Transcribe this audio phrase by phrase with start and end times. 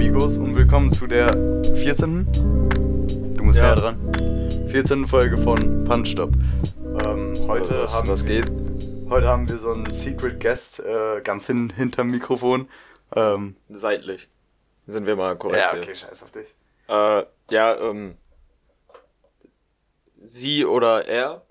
[0.00, 1.26] Amigos und willkommen zu der
[1.76, 2.26] 14.
[3.36, 3.66] Du musst Ja.
[3.66, 4.70] näher dran.
[4.72, 5.06] 14.
[5.06, 6.32] Folge von Punchstop.
[7.04, 8.50] Ähm, heute, was, haben was wir, geht?
[9.10, 12.70] heute haben wir so einen Secret Guest äh, ganz hin, hinterm Mikrofon.
[13.14, 14.30] Ähm, Seitlich.
[14.86, 15.60] Sind wir mal korrekt.
[15.60, 15.82] ja, hier.
[15.82, 16.46] okay, scheiß auf dich.
[16.88, 18.16] Äh, ja, ähm.
[20.24, 21.42] Sie oder er.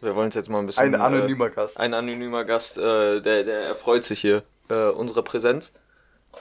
[0.00, 0.92] Wir wollen es jetzt mal ein bisschen.
[0.92, 1.76] Ein anonymer Gast.
[1.78, 5.72] Äh, ein anonymer Gast, äh, der, der erfreut sich hier äh, unserer Präsenz.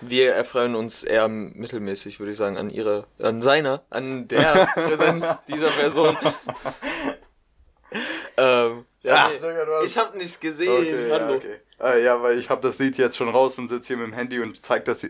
[0.01, 5.39] Wir erfreuen uns eher mittelmäßig, würde ich sagen, an ihrer, an seiner, an der Präsenz
[5.47, 6.17] dieser Person.
[8.37, 10.71] ähm, ja, Ach, nee, ich habe nicht gesehen.
[10.71, 11.59] Okay, ja, okay.
[11.79, 14.13] Äh, ja, weil ich habe das Lied jetzt schon raus und sitze hier mit dem
[14.13, 15.05] Handy und zeig das,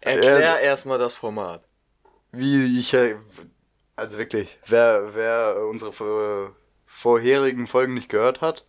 [0.00, 1.62] Erklär erstmal das Format.
[2.32, 3.16] wie ich, äh,
[3.96, 6.54] also wirklich, wer, wer unsere vor-
[6.86, 8.64] vorherigen Folgen nicht gehört hat,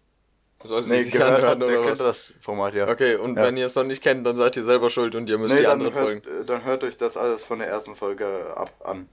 [0.63, 2.87] Soll nee, sich gehört anhören hat, der oder kennt das Format, ja.
[2.87, 3.43] Okay, und Ja.
[3.43, 5.61] wenn ihr es noch nicht kennt, dann seid ihr selber schuld und ihr müsst Nee,
[5.61, 8.71] die anderen hört, Folgen äh, dann hört euch das alles von der ersten Folge ab
[8.83, 9.09] an.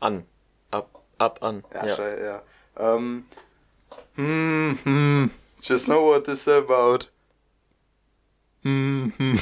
[0.00, 0.26] an.
[0.70, 1.64] Ab, ab an.
[1.72, 1.96] Ja, Ja.
[1.96, 2.42] schei- ja.
[2.76, 3.24] Ähm,
[4.16, 5.30] hm, hm,
[5.62, 7.06] just know what this is about.
[8.62, 9.38] Hm, hm,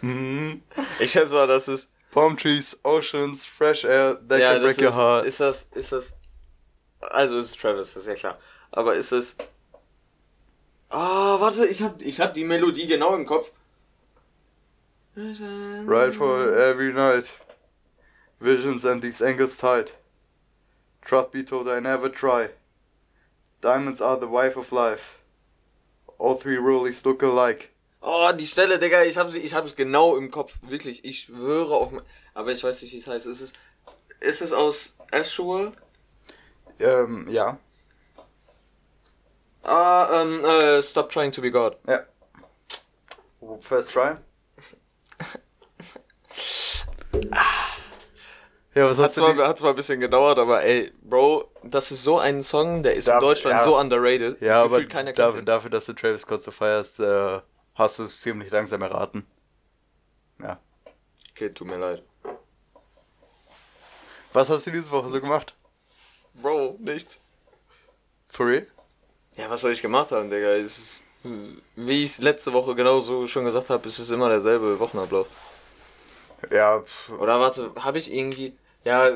[0.00, 0.62] hm.
[0.98, 1.90] Ich schätze mal, das ist.
[2.12, 5.26] Palm trees, oceans, fresh air, that ja, can break your ist, heart.
[5.26, 5.68] ist das.
[5.74, 6.18] Ist das.
[7.00, 8.38] Also ist Travis, das ist ja klar.
[8.72, 9.36] Aber ist es.
[11.40, 13.52] Warte, ich hab, ich hab die Melodie genau im Kopf.
[15.16, 17.30] Right for every night.
[18.38, 19.94] Visions and these angles tight.
[21.04, 22.50] Truth be told, I never try.
[23.60, 25.18] Diamonds are the wife of life.
[26.18, 27.70] All three rollies look alike.
[28.02, 30.58] Oh, die Stelle, Digga, ich hab sie, ich hab's genau im Kopf.
[30.62, 31.90] Wirklich, ich schwöre auf.
[31.92, 33.26] mein- Aber ich weiß nicht, wie es heißt.
[33.26, 33.52] Ist es.
[34.20, 35.72] Ist es aus Astral?
[36.78, 37.58] Ähm, ja.
[39.62, 41.76] Ah, ähm, äh, Stop Trying to Be God.
[41.86, 42.00] Ja.
[43.60, 44.16] First try.
[48.72, 51.90] Ja, was hast du zwar, die- hat zwar ein bisschen gedauert, aber ey, Bro, das
[51.90, 53.64] ist so ein Song, der ist Darf- in Deutschland ja.
[53.64, 54.40] so underrated.
[54.40, 57.40] Ja, aber keiner dafür, dafür, dass du Travis Scott so feierst, äh,
[57.74, 59.26] hast du es ziemlich langsam erraten.
[60.40, 60.60] Ja.
[61.32, 62.04] Okay, tut mir leid.
[64.32, 65.56] Was hast du diese Woche so gemacht?
[66.34, 67.20] Bro, nichts.
[68.28, 68.66] For real?
[69.40, 70.48] Ja, was soll ich gemacht haben, Digga?
[70.50, 71.04] Es ist,
[71.74, 75.28] wie ich es letzte Woche genauso schon gesagt habe, es ist immer derselbe Wochenablauf.
[76.50, 76.82] Ja,
[77.18, 78.54] Oder warte, habe ich irgendwie...
[78.84, 79.08] Ja,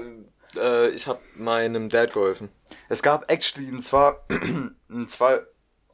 [0.57, 2.49] äh, ich habe meinem Dad geholfen.
[2.89, 4.25] es gab actually ein zwar
[5.09, 5.41] zwei,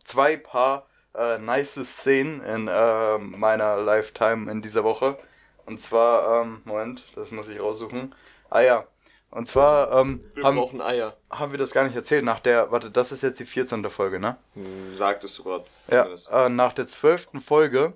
[0.04, 5.18] zwei paar äh, nice Szenen in äh, meiner Lifetime in dieser Woche.
[5.66, 8.14] Und zwar, ähm, Moment, das muss ich raussuchen.
[8.48, 8.86] Ah ja.
[9.30, 11.16] Und zwar ähm, Wir haben, brauchen Eier.
[11.30, 12.24] haben wir das gar nicht erzählt.
[12.24, 13.88] Nach der, warte, das ist jetzt die 14.
[13.88, 14.36] Folge, ne?
[14.54, 15.64] Hm, Sagtest du gerade.
[15.90, 16.08] Ja,
[16.46, 17.92] äh, nach der zwölften Folge,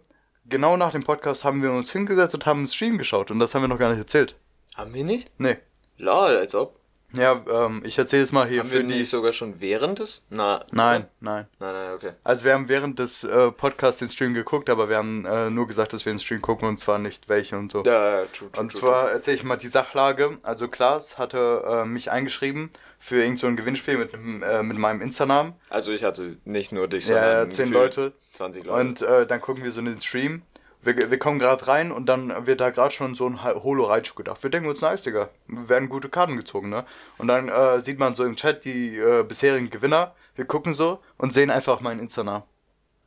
[0.46, 3.30] genau nach dem Podcast, haben wir uns hingesetzt und haben einen Stream geschaut.
[3.32, 4.36] Und das haben wir noch gar nicht erzählt.
[4.76, 5.30] Haben wir nicht?
[5.38, 5.56] Nee.
[5.96, 6.78] Lol, als ob.
[7.16, 8.94] Ja, ähm, ich erzähle es mal hier Haben für wir die.
[8.98, 10.24] nicht sogar schon während des?
[10.30, 11.46] Na, Nein, nein.
[11.58, 12.12] Nein, nein, okay.
[12.24, 15.66] Also wir haben während des äh, Podcasts den Stream geguckt, aber wir haben äh, nur
[15.66, 17.82] gesagt, dass wir den Stream gucken und zwar nicht welche und so.
[17.84, 20.38] Ja, true, true, und true, zwar erzähle ich mal die Sachlage.
[20.42, 24.78] Also Klaas hatte äh, mich eingeschrieben für irgend so ein Gewinnspiel mit, einem, äh, mit
[24.78, 25.52] meinem Insta-Namen.
[25.68, 28.12] Also ich hatte nicht nur dich, Ja, sondern zehn gefühlt Leute.
[28.32, 28.80] 20 Leute.
[28.80, 30.42] Und äh, dann gucken wir so in den Stream.
[30.84, 34.14] Wir, wir kommen gerade rein und dann wird da gerade schon so ein Holo Raichu
[34.14, 34.42] gedacht.
[34.42, 35.28] Wir denken uns, nice, Digga.
[35.46, 36.84] Werden gute Karten gezogen, ne?
[37.18, 40.14] Und dann äh, sieht man so im Chat die äh, bisherigen Gewinner.
[40.36, 42.42] Wir gucken so und sehen einfach meinen Insta-Namen.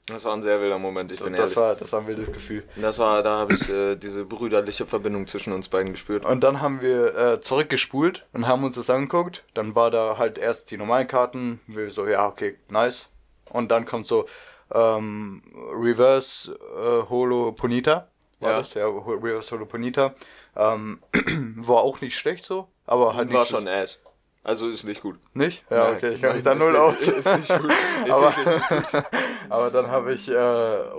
[0.07, 1.57] das war ein sehr wilder Moment, ich bin Das ehrlich.
[1.57, 2.63] war, das war ein wildes Gefühl.
[2.77, 6.23] das war, da habe ich äh, diese brüderliche Verbindung zwischen uns beiden gespürt.
[6.23, 9.43] Und dann haben wir äh, zurückgespult und haben uns das angeguckt.
[9.53, 11.59] Dann war da halt erst die normalen Karten.
[11.67, 13.09] Wir so, ja, okay, nice.
[13.49, 14.25] Und dann kommt so
[14.73, 15.41] ähm,
[15.73, 18.07] Reverse äh, Holo Ponita.
[18.39, 18.57] War Ja.
[18.59, 18.73] das?
[18.73, 20.13] Ja, Reverse Holo Ponita.
[20.55, 21.01] Ähm,
[21.57, 24.01] war auch nicht schlecht so, aber halt war nicht schon ass.
[24.43, 25.19] Also ist nicht gut.
[25.33, 25.63] Nicht?
[25.69, 27.01] Ja, okay, ich kann mich da null aus.
[27.01, 27.69] Ist nicht gut.
[28.05, 29.03] Ist aber, nicht gut.
[29.49, 30.33] aber dann habe ich äh,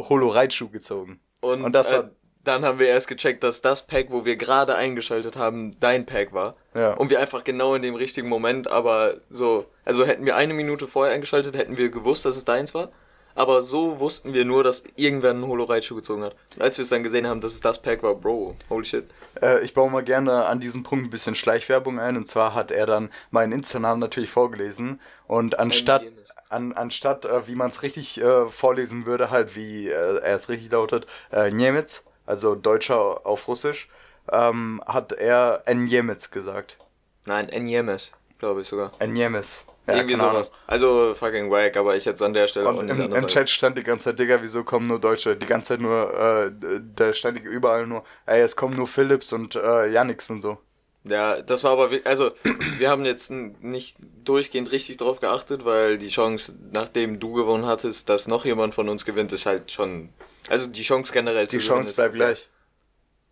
[0.09, 1.19] Holo Raichu gezogen.
[1.41, 2.11] Und, Und das äh, war-
[2.45, 6.33] dann haben wir erst gecheckt, dass das Pack, wo wir gerade eingeschaltet haben, dein Pack
[6.33, 6.55] war.
[6.75, 6.95] Ja.
[6.95, 10.87] Und wir einfach genau in dem richtigen Moment, aber so, also hätten wir eine Minute
[10.87, 12.91] vorher eingeschaltet, hätten wir gewusst, dass es deins war.
[13.35, 16.35] Aber so wussten wir nur, dass irgendwer einen Holo Raichu gezogen hat.
[16.57, 19.05] Und als wir es dann gesehen haben, dass es das Pack war, Bro, holy shit.
[19.41, 22.17] Äh, ich baue mal gerne an diesem Punkt ein bisschen Schleichwerbung ein.
[22.17, 25.01] Und zwar hat er dann meinen Insta-Namen natürlich vorgelesen.
[25.27, 26.03] Und anstatt,
[26.49, 30.49] an, anstatt äh, wie man es richtig äh, vorlesen würde, halt wie äh, er es
[30.49, 33.89] richtig lautet, äh, Niemetz, also Deutscher auf Russisch,
[34.33, 36.77] ähm, hat er Njemets gesagt.
[37.25, 38.93] Nein, Enyemes, glaube ich sogar.
[39.05, 39.63] Njemes.
[39.89, 40.53] Ja, Irgendwie sowas.
[40.67, 43.27] Also fucking wack, aber ich jetzt an der Stelle auch Und im, im.
[43.27, 45.35] Chat stand die ganze Zeit, Digga, wieso kommen nur Deutsche?
[45.35, 49.57] Die ganze Zeit nur, äh, da stand überall nur, ey, es kommen nur Philips und
[49.57, 50.59] äh, Yannicks und so.
[51.05, 52.33] Ja, das war aber, also,
[52.77, 58.11] wir haben jetzt nicht durchgehend richtig drauf geachtet, weil die Chance, nachdem du gewonnen hattest,
[58.11, 60.11] dass noch jemand von uns gewinnt, ist halt schon,
[60.49, 62.51] also die Chance generell Die zu gewinnen Chance ist bleibt gleich.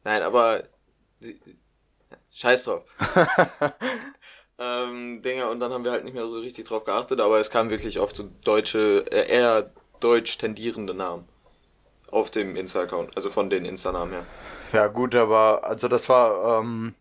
[0.04, 0.62] Nein, aber,
[2.30, 2.84] scheiß drauf.
[4.58, 7.50] ähm, Dinger, und dann haben wir halt nicht mehr so richtig drauf geachtet, aber es
[7.50, 9.70] kam wirklich oft so deutsche, äh, eher
[10.00, 11.28] deutsch tendierende Namen.
[12.10, 14.26] Auf dem Insta-Account, also von den Insta-Namen her.
[14.72, 16.94] Ja, gut, aber, also das war, ähm,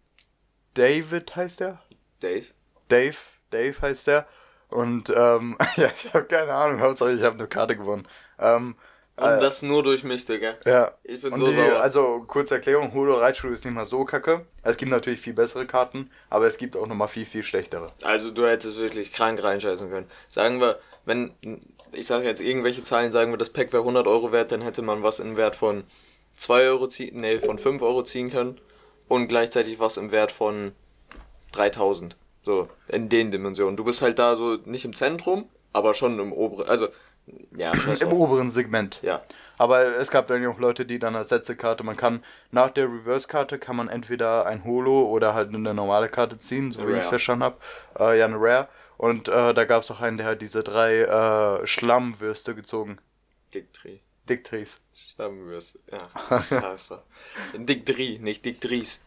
[0.73, 1.79] David heißt der?
[2.19, 2.47] Dave?
[2.87, 3.17] Dave,
[3.51, 4.27] Dave heißt der.
[4.69, 8.07] Und, ähm, ja, ich habe keine Ahnung, Hauptsache ich habe eine Karte gewonnen.
[8.39, 8.75] Ähm,
[9.17, 10.55] Und äh, das nur durch mich, Digga.
[10.65, 10.91] ja.
[11.03, 11.79] Ich bin Und so die, sauer.
[11.79, 14.45] also, kurze Erklärung, Holo Reitschuh ist nicht mal so kacke.
[14.61, 17.91] Es gibt natürlich viel bessere Karten, aber es gibt auch nochmal viel, viel schlechtere.
[18.01, 20.07] Also du hättest wirklich krank reinscheißen können.
[20.29, 21.31] Sagen wir, wenn,
[21.93, 24.81] ich sage jetzt irgendwelche Zahlen, sagen wir, das Pack wäre 100 Euro wert, dann hätte
[24.81, 25.85] man was im Wert von
[26.35, 28.59] 2 Euro ziehen, nee, von 5 Euro ziehen können
[29.07, 30.73] und gleichzeitig was im Wert von
[31.53, 32.17] 3000.
[32.43, 33.77] So, in den Dimensionen.
[33.77, 36.87] Du bist halt da so nicht im Zentrum, aber schon im oberen, also,
[37.55, 38.99] ja, Im oberen Segment.
[39.01, 39.21] Ja.
[39.57, 42.71] Aber es gab dann ja auch Leute, die dann als letzte Karte, man kann nach
[42.71, 46.89] der Reverse-Karte kann man entweder ein Holo oder halt eine normale Karte ziehen, so Eine
[46.89, 47.57] wie ich es verstanden habe.
[47.97, 48.67] Äh, ja, eine Rare.
[48.97, 52.97] Und äh, da gab es auch einen, der hat diese drei äh, Schlammwürste gezogen.
[53.53, 53.99] Dick Tree.
[54.27, 54.79] Dicktries.
[54.93, 55.79] Stammwürste.
[55.91, 57.01] Ja, scheiße.
[57.53, 59.03] Dick Drie, nicht Dick Dries.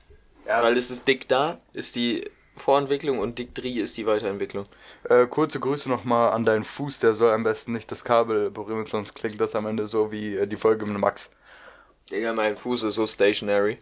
[0.47, 0.63] Ja.
[0.63, 4.67] Weil es ist Dick da, ist die Vorentwicklung und Dick Drie ist die Weiterentwicklung.
[5.09, 8.87] Äh, kurze Grüße nochmal an deinen Fuß, der soll am besten nicht das Kabel berühren,
[8.87, 11.31] sonst klingt das am Ende so wie äh, die Folge mit Max.
[12.11, 13.79] Digga, mein Fuß ist so stationary.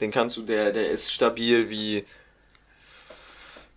[0.00, 2.04] Den kannst du, der, der ist stabil wie.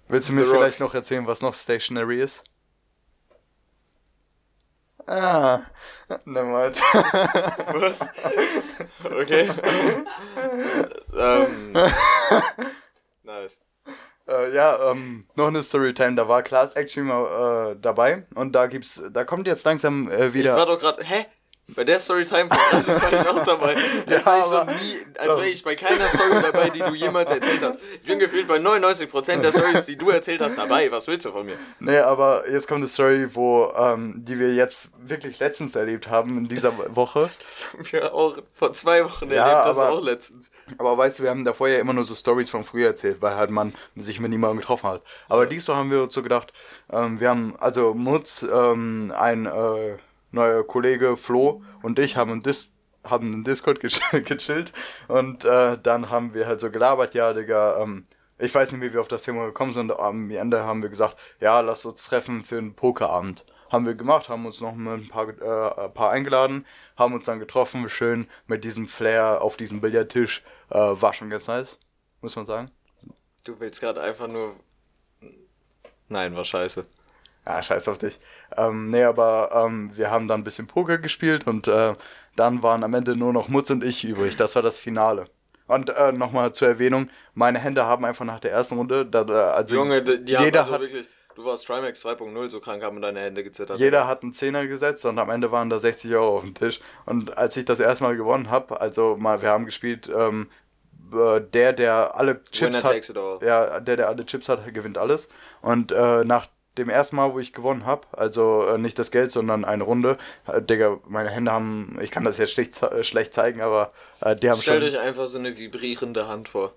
[0.08, 0.58] Willst du mir The Rock.
[0.58, 2.44] vielleicht noch erzählen, was noch stationary ist?
[5.08, 5.62] Ah,
[6.26, 6.80] nevermind.
[7.74, 8.08] Was?
[9.04, 9.50] Okay.
[11.18, 11.74] ähm.
[13.24, 13.60] Nice.
[14.30, 18.68] Äh, ja, ähm, noch eine Storytime, da war Class Action mal äh, dabei und da
[18.68, 20.66] gibt's, da kommt jetzt langsam äh, Ich war wieder.
[20.66, 21.04] doch gerade.
[21.04, 21.26] Hä?
[21.76, 23.76] Bei der Storytime war ich auch dabei.
[24.08, 26.94] Als Ja, wäre ich so nie, als wäre ich bei keiner Story dabei, die du
[26.96, 27.80] jemals erzählt hast.
[28.02, 30.92] Ich bin gefühlt bei 99% der Stories, die du erzählt hast, dabei.
[30.92, 31.56] Was willst du von mir?
[31.80, 36.38] Nee, aber jetzt kommt eine Story, wo, ähm, die wir jetzt wirklich letztens erlebt haben
[36.38, 37.30] in dieser Woche.
[37.50, 40.52] Das haben wir auch vor zwei Wochen Ja, erlebt, das aber- auch letztens.
[40.78, 43.36] Aber weißt du, wir haben davor ja immer nur so Stories von früher erzählt, weil
[43.36, 45.02] halt man sich mit niemandem getroffen hat.
[45.28, 46.54] Aber diesmal haben wir uns so gedacht,
[46.92, 49.98] ähm, wir haben, also Mutz, ähm, ein äh,
[50.32, 52.70] neuer Kollege Flo und ich haben einen, Dis
[53.04, 54.74] haben einen Discord gechill- gechillt
[55.08, 58.06] und äh, dann haben wir halt so gelabert, ja, Digga, ähm,
[58.38, 61.18] ich weiß nicht, wie wir auf das Thema gekommen sind, am Ende haben wir gesagt,
[61.42, 63.46] ja, lass uns treffen für einen Pokerabend.
[63.70, 66.66] Haben wir gemacht, haben uns noch ein paar, äh, ein paar eingeladen,
[66.98, 70.42] haben uns dann getroffen, schön mit diesem Flair auf diesem Billardtisch.
[70.70, 71.78] Äh, war schon ganz nice,
[72.22, 72.72] muss man sagen.
[73.44, 74.56] Du willst gerade einfach nur.
[76.08, 76.88] Nein, war scheiße.
[77.46, 78.20] Ja, scheiß auf dich.
[78.56, 81.94] Ähm, nee, aber ähm, wir haben dann ein bisschen Poker gespielt und äh,
[82.36, 84.36] dann waren am Ende nur noch Mutz und ich übrig.
[84.36, 85.26] Das war das Finale.
[85.68, 89.76] Und äh, nochmal zur Erwähnung, meine Hände haben einfach nach der ersten Runde, da, also
[89.76, 91.10] Junge, die, die haben jeder also hat wirklich.
[91.36, 93.80] Du warst Trimax 2.0, so krank haben deine Hände gezittert.
[93.80, 96.82] Jeder hat einen Zehner gesetzt und am Ende waren da 60 Euro auf dem Tisch.
[97.06, 100.50] Und als ich das erste Mal gewonnen habe, also mal, wir haben gespielt, ähm,
[101.14, 103.40] äh, der, der alle Chips Winner hat, takes it all.
[103.42, 105.30] ja, der, der alle Chips hat, gewinnt alles.
[105.62, 106.48] Und äh, nach
[106.80, 110.18] dem ersten Mal, wo ich gewonnen habe, also äh, nicht das Geld, sondern eine Runde,
[110.48, 114.36] äh, Digga, meine Hände haben, ich kann das jetzt schlecht, äh, schlecht zeigen, aber äh,
[114.36, 116.72] die haben Stellt schon, euch einfach so eine vibrierende Hand vor.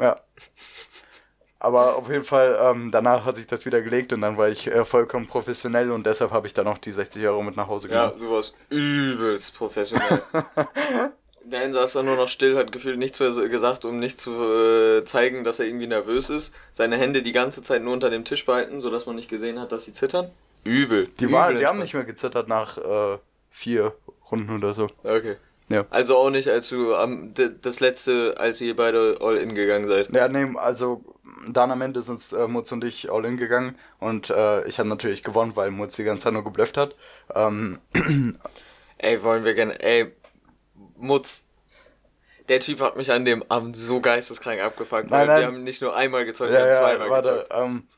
[0.00, 0.20] ja.
[1.60, 4.68] Aber auf jeden Fall, ähm, danach hat sich das wieder gelegt und dann war ich
[4.68, 7.88] äh, vollkommen professionell und deshalb habe ich dann noch die 60 Euro mit nach Hause
[7.88, 8.20] Ja, genommen.
[8.20, 10.22] du warst übelst professionell.
[11.50, 15.04] Dan saß da nur noch still, hat gefühlt nichts mehr gesagt, um nicht zu äh,
[15.04, 16.54] zeigen, dass er irgendwie nervös ist.
[16.72, 19.72] Seine Hände die ganze Zeit nur unter dem Tisch behalten, sodass man nicht gesehen hat,
[19.72, 20.30] dass sie zittern.
[20.64, 21.08] Übel.
[21.20, 23.18] Die, waren, die haben nicht mehr gezittert nach äh,
[23.50, 23.94] vier
[24.30, 24.88] Runden oder so.
[25.04, 25.36] Okay.
[25.68, 25.84] Ja.
[25.90, 30.10] Also auch nicht, als du am das letzte, als ihr beide all in gegangen seid.
[30.12, 31.04] Ja, nee, also
[31.46, 34.88] dann am Ende sind äh, Mutz und ich all in gegangen und äh, ich habe
[34.88, 36.94] natürlich gewonnen, weil Mutz die ganze Zeit nur geblufft hat.
[37.34, 37.78] Ähm,
[39.00, 39.80] Ey, wollen wir gerne.
[39.80, 40.12] Ey,
[40.98, 41.44] Mutz.
[42.48, 45.40] Der Typ hat mich an dem Abend so geisteskrank abgefuckt, Nein, nein.
[45.40, 47.30] wir haben nicht nur einmal gezeugt, ja, wir haben zweimal warte.
[47.30, 47.52] gezeugt.
[47.54, 47.88] Ähm,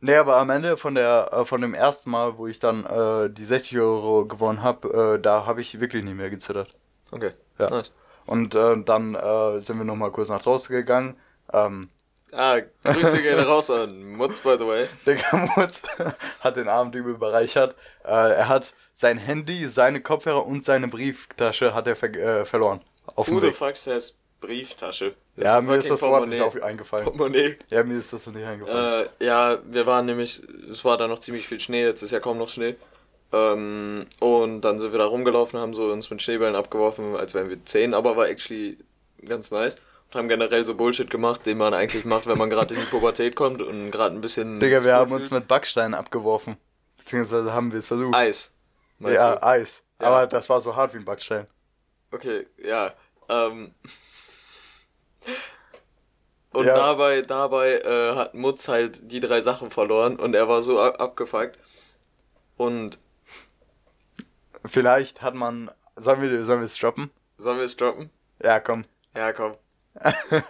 [0.00, 3.30] nee, aber am Ende von der äh, von dem ersten Mal, wo ich dann äh,
[3.30, 6.74] die 60 Euro gewonnen habe, äh, da habe ich wirklich nicht mehr gezittert.
[7.10, 7.32] Okay.
[7.58, 7.70] Ja.
[7.70, 7.90] Nice.
[8.26, 11.16] Und äh, dann äh, sind wir noch mal kurz nach draußen gegangen.
[11.52, 11.90] Ähm,
[12.32, 14.88] Ah, Grüße gehen raus an Mutz, by the way.
[15.06, 15.82] Digga, Mutz
[16.40, 17.76] hat den Abend übel bereichert.
[18.04, 22.80] Äh, er hat sein Handy, seine Kopfhörer und seine Brieftasche hat er ver äh, verloren.
[23.14, 25.14] Auf Who the fuck says Brieftasche?
[25.36, 27.04] Das ja, mir ist das Wort nicht auf, eingefallen.
[27.04, 27.56] Portemonnaie.
[27.68, 29.08] Ja, mir ist das nicht eingefallen.
[29.20, 32.20] Äh, ja, wir waren nämlich, es war da noch ziemlich viel Schnee, jetzt ist ja
[32.20, 32.74] kaum noch Schnee.
[33.32, 37.50] Ähm, und dann sind wir da rumgelaufen, haben so uns mit Schneebällen abgeworfen, als wären
[37.50, 38.78] wir zehn, aber war actually
[39.24, 39.76] ganz nice
[40.14, 43.36] haben generell so Bullshit gemacht, den man eigentlich macht, wenn man gerade in die Pubertät
[43.36, 44.60] kommt und gerade ein bisschen.
[44.60, 46.56] Digga, wir haben uns mit Backsteinen abgeworfen.
[46.96, 48.14] Beziehungsweise haben wir es versucht.
[48.14, 48.52] Eis.
[49.00, 49.42] Ja, du?
[49.42, 49.82] Eis.
[50.00, 50.08] Ja.
[50.08, 51.46] Aber das war so hart wie ein Backstein.
[52.12, 52.92] Okay, ja.
[53.28, 53.74] Ähm.
[56.52, 56.74] Und ja.
[56.74, 61.58] dabei, dabei äh, hat Mutz halt die drei Sachen verloren und er war so abgefuckt.
[62.56, 62.98] Und.
[64.64, 65.70] Vielleicht hat man.
[65.96, 67.10] Sollen wir, sollen wir es droppen?
[67.38, 68.10] Sollen wir es droppen?
[68.42, 68.84] Ja, komm.
[69.14, 69.56] Ja, komm.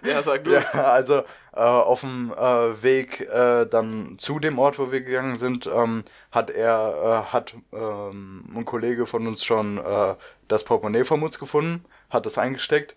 [0.03, 0.51] Ja, sag du.
[0.57, 1.23] Ja, also
[1.53, 6.03] äh, auf dem äh, Weg äh, dann zu dem Ort, wo wir gegangen sind, ähm,
[6.31, 10.15] hat er, äh, hat ähm, ein Kollege von uns schon äh,
[10.47, 12.95] das Portemonnaie von uns gefunden, hat das eingesteckt.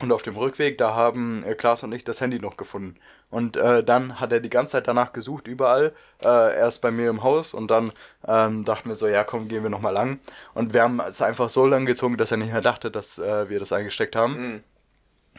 [0.00, 2.96] Und auf dem Rückweg, da haben äh, Klaas und ich das Handy noch gefunden.
[3.30, 5.92] Und dann hat er die ganze Zeit danach gesucht, überall.
[6.22, 7.90] erst bei mir im Haus und dann
[8.28, 10.20] ähm, dachten wir so, ja komm, gehen wir nochmal lang.
[10.52, 13.58] Und wir haben es einfach so lang gezogen, dass er nicht mehr dachte, dass wir
[13.58, 14.34] das eingesteckt haben.
[14.38, 14.62] Mhm.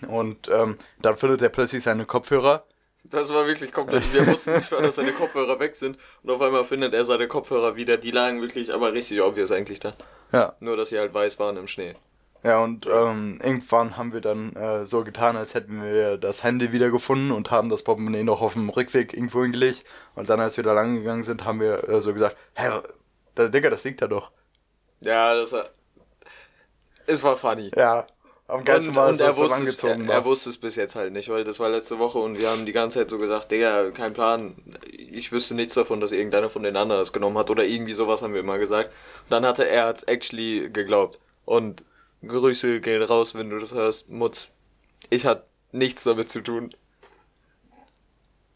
[0.07, 2.65] Und ähm, dann findet er plötzlich seine Kopfhörer.
[3.03, 4.11] Das war wirklich komplett.
[4.13, 5.97] Wir wussten nicht, dass seine Kopfhörer weg sind.
[6.23, 7.97] Und auf einmal findet er seine Kopfhörer wieder.
[7.97, 9.93] Die lagen wirklich aber richtig obvious eigentlich da.
[10.31, 10.53] Ja.
[10.59, 11.95] Nur, dass sie halt weiß waren im Schnee.
[12.43, 16.71] Ja, und ähm, irgendwann haben wir dann äh, so getan, als hätten wir das Handy
[16.71, 19.83] wieder gefunden und haben das Portemonnaie noch auf dem Rückweg irgendwo hingelegt.
[20.13, 22.69] Und dann, als wir da lang gegangen sind, haben wir äh, so gesagt, hä,
[23.35, 24.31] der Digga, das liegt da doch.
[25.01, 25.69] Ja, das war...
[27.07, 27.71] Es war funny.
[27.75, 28.05] Ja,
[28.47, 31.29] am ganzen und, und er, wusste es, er, er, wusste es bis jetzt halt nicht,
[31.29, 34.13] weil das war letzte Woche und wir haben die ganze Zeit so gesagt, Digga, kein
[34.13, 34.55] Plan.
[34.91, 38.21] Ich wüsste nichts davon, dass irgendeiner von den anderen das genommen hat oder irgendwie sowas
[38.21, 38.91] haben wir immer gesagt.
[39.23, 41.19] Und dann hatte er es actually geglaubt.
[41.45, 41.83] Und
[42.25, 44.09] Grüße gehen raus, wenn du das hörst.
[44.09, 44.53] Mutz,
[45.09, 46.69] ich hatte nichts damit zu tun.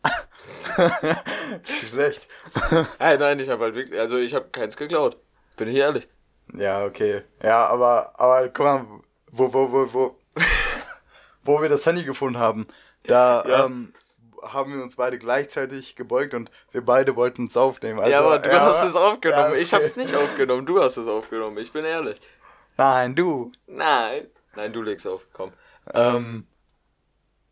[1.63, 2.27] Schlecht.
[2.99, 5.17] nein, nein, ich habe halt wirklich, also ich habe keins geklaut.
[5.57, 6.07] Bin ich ehrlich.
[6.55, 7.23] Ja, okay.
[7.43, 8.85] Ja, aber, aber guck mal,
[9.31, 10.15] wo, wo, wo, wo,
[11.43, 12.67] wo wir das Handy gefunden haben,
[13.03, 13.65] da ja.
[13.65, 13.93] ähm,
[14.41, 17.99] haben wir uns beide gleichzeitig gebeugt und wir beide wollten es aufnehmen.
[17.99, 19.41] Also, ja, aber du ja, hast es aufgenommen.
[19.41, 19.61] Ja, okay.
[19.61, 20.65] Ich habe es nicht aufgenommen.
[20.65, 21.57] Du hast es aufgenommen.
[21.57, 22.19] Ich bin ehrlich.
[22.77, 23.51] Nein, du.
[23.67, 24.27] Nein.
[24.55, 25.27] Nein, du legst auf.
[25.33, 25.51] Komm.
[25.93, 26.45] Ähm.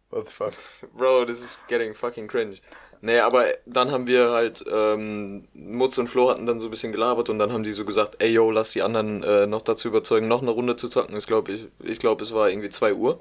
[0.09, 0.53] What the fuck?
[0.93, 2.61] Bro, this is getting fucking cringe.
[3.01, 6.91] Nee, aber dann haben wir halt, ähm, Mutz und Flo hatten dann so ein bisschen
[6.91, 9.87] gelabert und dann haben die so gesagt, ey yo, lass die anderen äh, noch dazu
[9.87, 11.15] überzeugen, noch eine Runde zu zocken.
[11.15, 13.19] Ich glaube, ich, ich glaube, es war irgendwie 2 Uhr.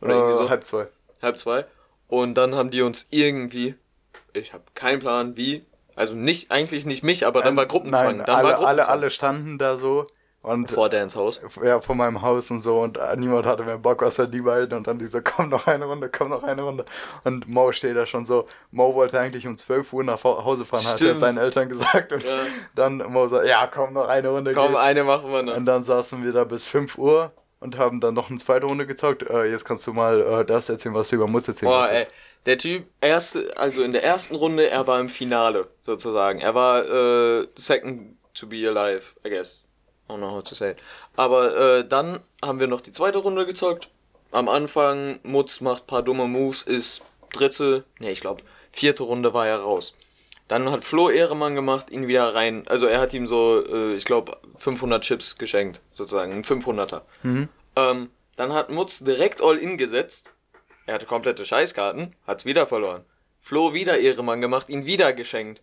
[0.00, 0.50] Oder äh, irgendwie so.
[0.50, 0.88] Halb zwei.
[1.22, 1.64] Halb zwei.
[2.08, 3.74] Und dann haben die uns irgendwie,
[4.32, 8.18] ich habe keinen Plan wie, also nicht, eigentlich nicht mich, aber dann ähm, war Gruppenzwang.
[8.18, 8.86] Nein, dann alle, war Gruppenzwang.
[8.86, 10.06] alle, alle standen da so
[10.46, 11.40] und, vor Dans Haus?
[11.60, 12.80] Ja, vor meinem Haus und so.
[12.80, 14.78] Und äh, niemand hatte mehr Bock außer die beiden.
[14.78, 16.84] Und dann die so, komm noch eine Runde, komm noch eine Runde.
[17.24, 18.46] Und Mo steht da schon so.
[18.70, 21.00] Mo wollte eigentlich um 12 Uhr nach Hause fahren, Stimmt.
[21.00, 22.12] hat er seinen Eltern gesagt.
[22.12, 22.42] Und ja.
[22.76, 24.54] dann Mo sagt, ja, komm noch eine Runde.
[24.54, 24.76] Komm, geht.
[24.76, 25.56] eine machen wir noch.
[25.56, 28.86] Und dann saßen wir da bis 5 Uhr und haben dann noch eine zweite Runde
[28.86, 29.24] gezockt.
[29.28, 32.06] Äh, jetzt kannst du mal äh, das erzählen, was du über Muss erzählen Boah, ey.
[32.46, 36.38] Der Typ, erste, also in der ersten Runde, er war im Finale, sozusagen.
[36.38, 39.65] Er war äh, second to be alive, I guess.
[40.08, 40.78] I don't know how to say it.
[41.16, 43.88] Aber äh, dann haben wir noch die zweite Runde gezockt.
[44.30, 49.46] Am Anfang, Mutz macht paar dumme Moves, ist dritte, ne, ich glaube, vierte Runde war
[49.46, 49.94] er raus.
[50.48, 52.66] Dann hat Flo Ehremann gemacht, ihn wieder rein.
[52.68, 57.02] Also er hat ihm so, äh, ich glaube, 500 Chips geschenkt, sozusagen, ein 500er.
[57.22, 57.48] Mhm.
[57.74, 60.30] Ähm, dann hat Mutz direkt All-In gesetzt.
[60.86, 63.04] Er hatte komplette Scheißkarten, hat's wieder verloren.
[63.40, 65.62] Flo wieder Ehremann gemacht, ihn wieder geschenkt.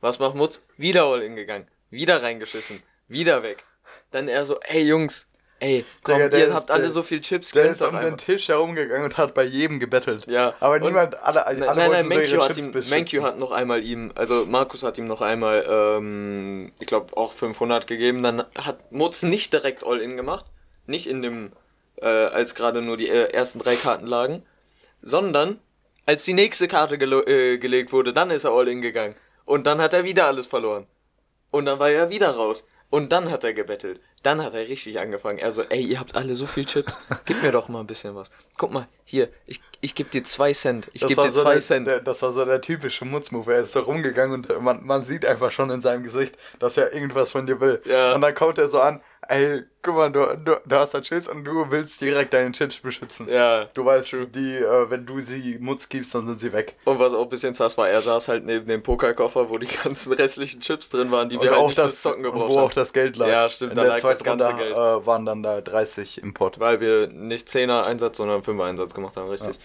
[0.00, 0.62] Was macht Mutz?
[0.76, 1.68] Wieder All-In gegangen.
[1.90, 2.82] Wieder reingeschissen.
[3.06, 3.64] Wieder weg.
[4.10, 5.28] Dann er so, ey Jungs,
[5.60, 7.52] ey, komm, Digga, ihr habt der, alle so viel Chips.
[7.52, 10.30] Der ist um den Tisch herumgegangen und hat bei jedem gebettelt.
[10.30, 10.54] Ja.
[10.60, 14.12] Aber niemand, alle, alle Nein, nein, nein Menkyu hat, ihm, Menkyu hat noch einmal ihm,
[14.14, 18.22] also Markus hat ihm noch einmal, ähm, ich glaube auch 500 gegeben.
[18.22, 20.46] Dann hat Mutz nicht direkt All-In gemacht.
[20.86, 21.52] Nicht in dem,
[21.96, 24.42] äh, als gerade nur die äh, ersten drei Karten lagen.
[25.02, 25.58] Sondern,
[26.06, 29.14] als die nächste Karte gele äh, gelegt wurde, dann ist er All-In gegangen.
[29.44, 30.86] Und dann hat er wieder alles verloren.
[31.50, 32.66] Und dann war er wieder raus.
[32.90, 34.00] Und dann hat er gebettelt.
[34.22, 35.38] Dann hat er richtig angefangen.
[35.38, 36.98] Er so, ey, ihr habt alle so viel Chips.
[37.26, 38.30] Gib mir doch mal ein bisschen was.
[38.56, 40.88] Guck mal, hier, ich, ich gebe dir zwei Cent.
[40.94, 41.86] Ich gebe dir so zwei der, Cent.
[41.86, 43.52] Der, das war so der typische Mutzmove.
[43.52, 46.92] Er ist so rumgegangen und man, man sieht einfach schon in seinem Gesicht, dass er
[46.92, 47.82] irgendwas von dir will.
[47.84, 48.14] Ja.
[48.14, 51.28] Und dann kommt er so an, Ey, guck mal, du, du, du hast da Chips
[51.28, 53.28] und du willst direkt deine Chips beschützen.
[53.28, 53.64] Ja.
[53.74, 56.76] Du weißt, die, äh, wenn du sie Mutz gibst, dann sind sie weg.
[56.84, 59.66] Und was auch ein bisschen sass war, er saß halt neben dem Pokerkoffer, wo die
[59.84, 62.48] ganzen restlichen Chips drin waren, die wir und halt auch nicht das, fürs Zocken gebraucht
[62.50, 62.66] wo haben.
[62.66, 63.28] auch das Geld lag.
[63.28, 64.74] Ja, stimmt, In da lag das ganze Runde Geld.
[64.74, 66.60] äh, waren dann da 30 im Pot.
[66.60, 69.58] Weil wir nicht 10er Einsatz, sondern 5er Einsatz gemacht haben, richtig.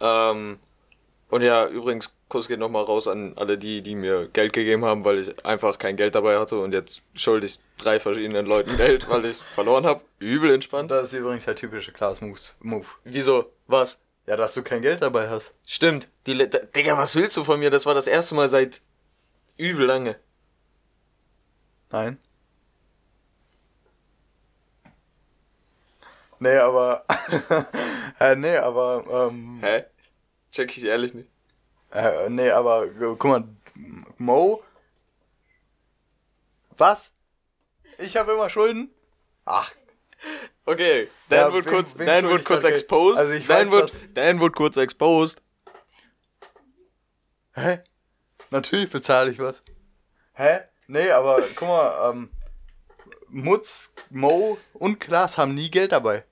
[0.00, 0.58] Ähm,
[1.28, 5.04] und ja, übrigens, Kuss geht nochmal raus an alle die, die mir Geld gegeben haben,
[5.04, 9.08] weil ich einfach kein Geld dabei hatte und jetzt schulde ich drei verschiedenen Leuten Geld,
[9.10, 10.00] weil ich verloren habe.
[10.18, 10.90] Übel entspannt.
[10.90, 12.84] Das ist übrigens der typische Class-Move.
[13.04, 13.52] Wieso?
[13.66, 14.00] Was?
[14.26, 15.52] Ja, dass du kein Geld dabei hast.
[15.66, 16.08] Stimmt.
[16.26, 17.70] Die, Le- Digga, was willst du von mir?
[17.70, 18.80] Das war das erste Mal seit
[19.56, 20.16] übel lange.
[21.90, 22.18] Nein.
[26.38, 27.04] Nee, aber.
[28.20, 29.28] äh, nee, aber.
[29.30, 29.84] Ähm, Hä?
[30.52, 31.28] Check ich ehrlich nicht.
[31.92, 32.88] Äh, nee, aber.
[32.88, 33.44] Guck mal,
[34.18, 34.62] Mo.
[36.76, 37.12] Was?
[37.98, 38.90] Ich habe immer Schulden?
[39.44, 39.70] Ach,
[40.66, 42.72] Okay, Dan Ja, wird wem- kurz, wem Dan wird kurz Okay.
[42.74, 43.18] exposed.
[43.18, 45.42] Also ich Dan, weiß, wird, Dan wird kurz exposed.
[47.54, 47.80] hä?
[48.50, 49.60] Natürlich bezahle ich was.
[50.34, 50.60] Hä?
[50.86, 52.30] Nee, aber guck mal, ähm,
[53.28, 56.24] Mutz, Mo und Klaas haben nie Geld dabei.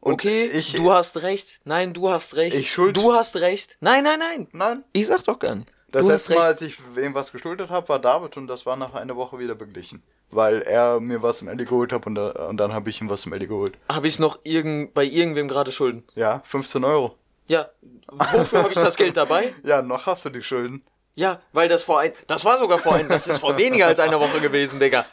[0.00, 1.60] Und Okay, ich- du hast recht.
[1.64, 2.56] Nein, du hast recht.
[2.56, 3.76] Ich schuld- Du hast recht.
[3.80, 4.48] Nein, nein, nein.
[4.52, 4.84] Nein.
[4.92, 5.70] Ich sag doch gar nicht.
[5.90, 8.76] Das du letzte Mal, als ich wem was geschuldet habe, war David und das war
[8.76, 10.02] nach einer Woche wieder beglichen.
[10.30, 13.08] Weil er mir was im Elli geholt hat und, da, und dann habe ich ihm
[13.08, 13.78] was im Elli geholt.
[13.90, 16.04] Habe ich noch irgend, bei irgendwem gerade Schulden?
[16.14, 17.16] Ja, 15 Euro.
[17.46, 17.70] Ja.
[18.10, 19.54] Wofür habe ich das Geld dabei?
[19.64, 20.84] Ja, noch hast du die Schulden.
[21.14, 23.98] Ja, weil das vor ein, das war sogar vor ein, das ist vor weniger als
[23.98, 25.06] einer Woche gewesen, Digga.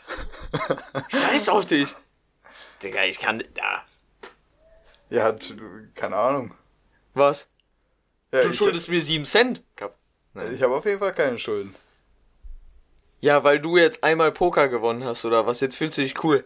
[1.10, 1.96] Scheiß auf dich.
[2.84, 3.84] Digga, ich kann, ja.
[5.10, 5.36] Ja,
[5.94, 6.54] keine Ahnung.
[7.14, 7.48] Was?
[8.32, 9.64] Ja, Du schuldest mir 7 Cent.
[9.76, 9.96] Kap-
[10.54, 11.74] Ich habe auf jeden Fall keine Schulden.
[13.22, 15.62] Ja, weil du jetzt einmal Poker gewonnen hast, oder was?
[15.62, 16.44] Jetzt fühlst du dich cool.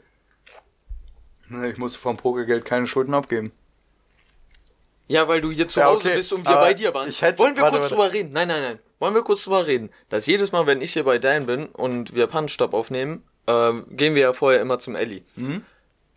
[1.67, 3.51] Ich muss vom Pokergeld keine Schulden abgeben.
[5.07, 7.09] Ja, weil du hier zu Ja, Hause okay, bist und wir aber bei dir waren.
[7.09, 7.95] ich hätte- Wollen wir warte, kurz warte.
[7.95, 8.31] drüber reden?
[8.33, 8.79] Nein, nein, nein.
[8.99, 9.89] Wollen wir kurz drüber reden?
[10.09, 14.13] Dass jedes Mal, wenn ich hier bei Dan bin und wir Punchstop aufnehmen, ähm, gehen
[14.13, 15.24] wir ja vorher immer zum Ellie.
[15.37, 15.65] Hm?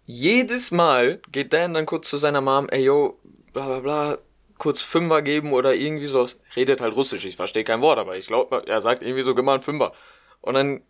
[0.04, 3.18] Jedes Mal geht Dan dann kurz zu seiner Mom, ey yo,
[3.52, 4.18] bla bla bla,
[4.58, 6.38] kurz Fünfer geben oder irgendwie sowas.
[6.56, 9.44] Redet halt Russisch, ich verstehe kein Wort, aber ich glaube, er sagt irgendwie so, gib
[9.44, 9.92] mal einen Fünfer.
[10.40, 10.82] Und dann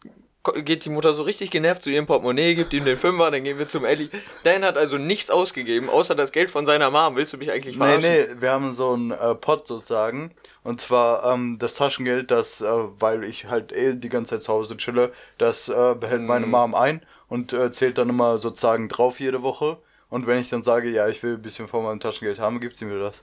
[0.64, 3.58] geht die Mutter so richtig genervt zu ihrem Portemonnaie, gibt ihm den Fünfer, dann gehen
[3.58, 4.08] wir zum Ellie.
[4.42, 7.14] Dan hat also nichts ausgegeben, außer das Geld von seiner Mom.
[7.14, 8.10] Willst du mich eigentlich Nee, verarschen?
[8.10, 10.32] nee, wir haben so einen äh, Pot sozusagen.
[10.64, 14.52] Und zwar ähm, das Taschengeld, das, äh, weil ich halt eh die ganze Zeit zu
[14.52, 16.52] Hause chille, das äh, behält meine Mhm.
[16.52, 19.78] Mom ein und äh, zählt dann immer sozusagen drauf jede Woche.
[20.10, 22.76] Und wenn ich dann sage, ja, ich will ein bisschen von meinem Taschengeld haben, gibt
[22.76, 23.22] sie mir das.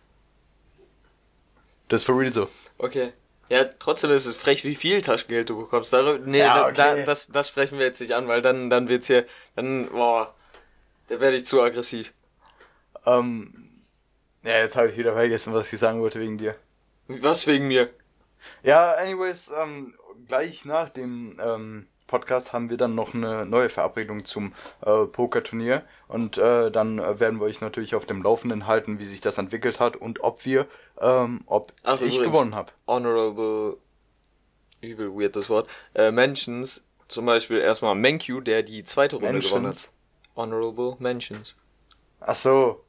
[1.89, 2.49] Das ist for real so.
[2.79, 3.13] Okay.
[3.49, 5.93] Ja, trotzdem ist es frech, wie viel Taschengeld du bekommst.
[5.93, 7.01] Darüber, nee, Ja, da, okay.
[7.01, 10.33] da, das, das sprechen wir jetzt nicht an, weil dann, dann wird's hier, dann, boah,
[11.07, 12.11] da werde ich zu aggressiv.
[13.05, 13.83] Ähm,
[14.43, 16.55] ja, jetzt habe ich wieder vergessen, was ich sagen wollte wegen dir.
[17.07, 17.91] Was wegen mir?
[18.63, 19.93] Ja, anyways, ähm,
[20.27, 24.53] gleich nach dem ähm, Podcast haben wir dann noch eine neue Verabredung zum
[24.85, 29.05] äh, Pokerturnier und äh, dann äh, werden wir euch natürlich auf dem Laufenden halten, wie
[29.05, 30.67] sich das entwickelt hat und ob wir,
[30.99, 32.73] ähm, ob Ach, ich gewonnen habe.
[32.87, 33.77] Honorable,
[34.81, 39.67] übel weird das Wort, äh, Mentions, zum Beispiel erstmal Menkyu, der die zweite Runde gewonnen
[39.67, 39.75] hat.
[39.75, 39.91] Mentions.
[40.35, 41.55] Honorable Mentions.
[42.19, 42.83] Ach so,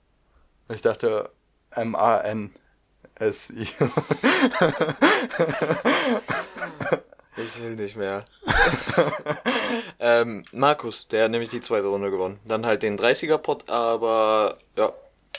[0.69, 1.31] ich dachte
[1.71, 3.69] M-A-N-S-I.
[7.37, 8.25] Ich will nicht mehr.
[10.01, 12.41] ähm, Markus, der hat nämlich die zweite Runde gewonnen.
[12.45, 14.93] Dann halt den 30er-Pot, aber ja,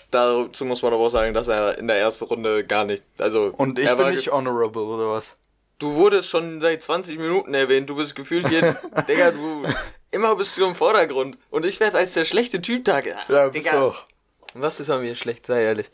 [0.10, 3.54] dazu muss man aber auch sagen, dass er in der ersten Runde gar nicht, also
[3.58, 5.36] und ich er bin war nicht honorable oder was?
[5.80, 8.78] Du wurdest schon seit 20 Minuten erwähnt, du bist gefühlt hier,
[9.08, 9.64] Digga, du,
[10.12, 11.38] immer bist du im Vordergrund.
[11.50, 14.06] Und ich werde als der schlechte Typ da, Ja, bist Digga, du auch.
[14.54, 15.90] was ist an mir schlecht, sei ehrlich.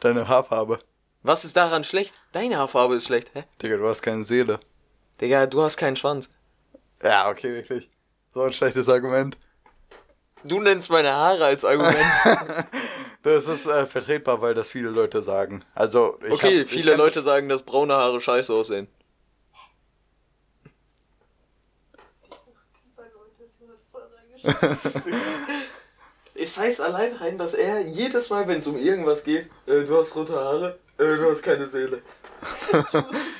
[0.00, 0.78] Deine Haarfarbe.
[1.22, 2.14] Was ist daran schlecht?
[2.32, 3.44] Deine Haarfarbe ist schlecht, hä?
[3.62, 4.60] Digga, du hast keine Seele.
[5.20, 6.30] Digga, du hast keinen Schwanz.
[7.02, 7.88] Ja, okay, wirklich.
[8.34, 9.36] So ein schlechtes Argument.
[10.44, 11.96] Du nennst meine Haare als Argument.
[13.24, 15.64] Das ist äh, vertretbar, weil das viele Leute sagen.
[15.74, 18.86] Also, ich Okay, hab- ich viele kenn- Leute sagen, dass braune Haare scheiße aussehen.
[26.34, 29.96] Ich weiß allein rein, dass er jedes Mal, wenn es um irgendwas geht, äh, du
[30.00, 32.02] hast rote Haare, äh, du hast keine Seele.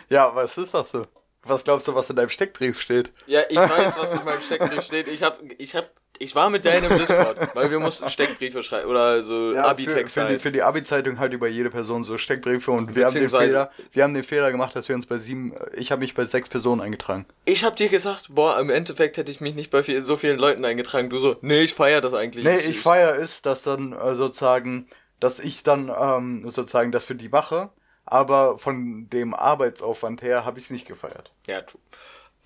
[0.09, 1.07] Ja, was ist das so?
[1.45, 3.13] Was glaubst du, was in deinem Steckbrief steht?
[3.27, 5.09] Ja, ich weiß, was in meinem Steckbrief steht.
[5.09, 8.91] Ich hab, ich hab Ich war mit denen im Discord, weil wir mussten Steckbriefe schreiben
[8.91, 10.43] oder so Ja, für, Abi-Text für, die, halt.
[10.43, 14.03] für die Abi-Zeitung halt über jede Person so Steckbriefe und wir haben, den Fehler, wir
[14.03, 16.81] haben den Fehler gemacht, dass wir uns bei sieben, ich habe mich bei sechs Personen
[16.81, 17.25] eingetragen.
[17.45, 20.39] Ich hab dir gesagt, boah, im Endeffekt hätte ich mich nicht bei viel, so vielen
[20.41, 21.09] Leuten eingetragen.
[21.09, 22.45] Du so, nee, ich feier das eigentlich.
[22.45, 24.89] Nee, ich feier es, dass dann äh, sozusagen,
[25.21, 27.71] dass ich dann ähm, sozusagen das für die mache,
[28.11, 31.31] aber von dem Arbeitsaufwand her habe ich es nicht gefeiert.
[31.47, 31.81] Ja, true.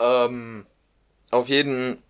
[0.01, 0.67] Ähm,
[1.31, 2.03] auf jeden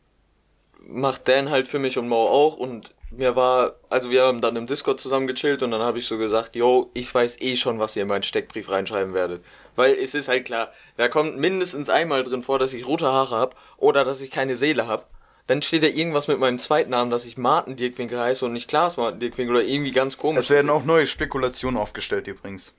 [0.87, 4.57] macht Dan halt für mich und Mo auch und mir war, also wir haben dann
[4.57, 7.79] im Discord zusammen gechillt und dann habe ich so gesagt, yo, ich weiß eh schon,
[7.79, 9.45] was ihr in meinen Steckbrief reinschreiben werdet.
[9.77, 13.37] Weil es ist halt klar, da kommt mindestens einmal drin vor, dass ich rote Haare
[13.37, 15.11] hab oder dass ich keine Seele hab.
[15.47, 18.97] Dann steht da irgendwas mit meinem Zweitnamen, dass ich Martin Dirkwinkel heiße und nicht Klaas
[18.97, 20.45] Martin Dirkwinkel oder irgendwie ganz komisch.
[20.45, 22.73] Es werden auch neue Spekulationen aufgestellt übrigens.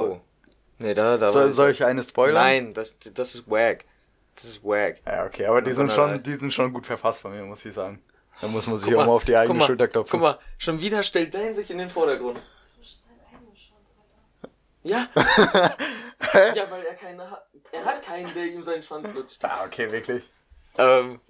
[0.00, 0.20] Oh.
[0.78, 2.42] Nee, da, da So, soll ich eine spoilern?
[2.42, 3.84] Nein, das, das ist wack.
[4.34, 4.96] Das ist wack.
[5.06, 7.74] Ja, okay, aber die sind schon, die sind schon gut verfasst von mir, muss ich
[7.74, 8.02] sagen.
[8.40, 10.12] Da muss man sich Guck auch mal auf die eigene mal, Schulter klopfen.
[10.12, 12.40] Guck mal, schon wieder stellt Dan sich in den Vordergrund.
[14.82, 15.08] Ja.
[15.14, 17.46] ja, weil er keine hat.
[17.72, 19.44] Er hat keinen, der ihm seinen Schwanz lutscht.
[19.44, 20.24] Ah, okay, wirklich.
[20.78, 21.20] Ähm.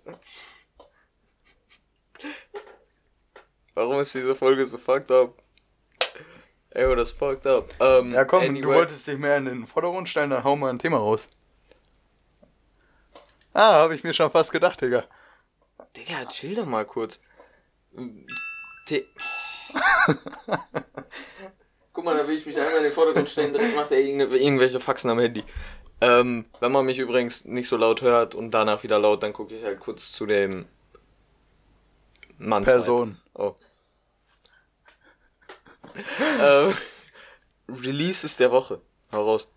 [3.74, 5.34] Warum ist diese Folge so fucked up?
[6.70, 7.74] Ey, das fucked up.
[7.80, 8.76] Ähm, Ja, komm, du anyway.
[8.76, 11.26] wolltest dich mehr in den Vordergrund stellen, dann hau mal ein Thema raus.
[13.52, 15.04] Ah, habe ich mir schon fast gedacht, Digga.
[15.96, 17.20] Digga, chill doch mal kurz.
[18.86, 19.04] The
[21.92, 24.78] Guck mal, da will ich mich einmal in den Vordergrund stellen, direkt macht er irgendwelche
[24.80, 25.42] Faxen am Handy.
[26.00, 29.54] Ähm, wenn man mich übrigens nicht so laut hört und danach wieder laut, dann gucke
[29.54, 30.66] ich halt kurz zu dem
[32.38, 32.64] Mann.
[32.64, 33.18] Person.
[33.34, 33.54] Oh.
[36.40, 36.74] ähm,
[37.68, 38.80] Releases der Woche.
[39.12, 39.50] Hau raus.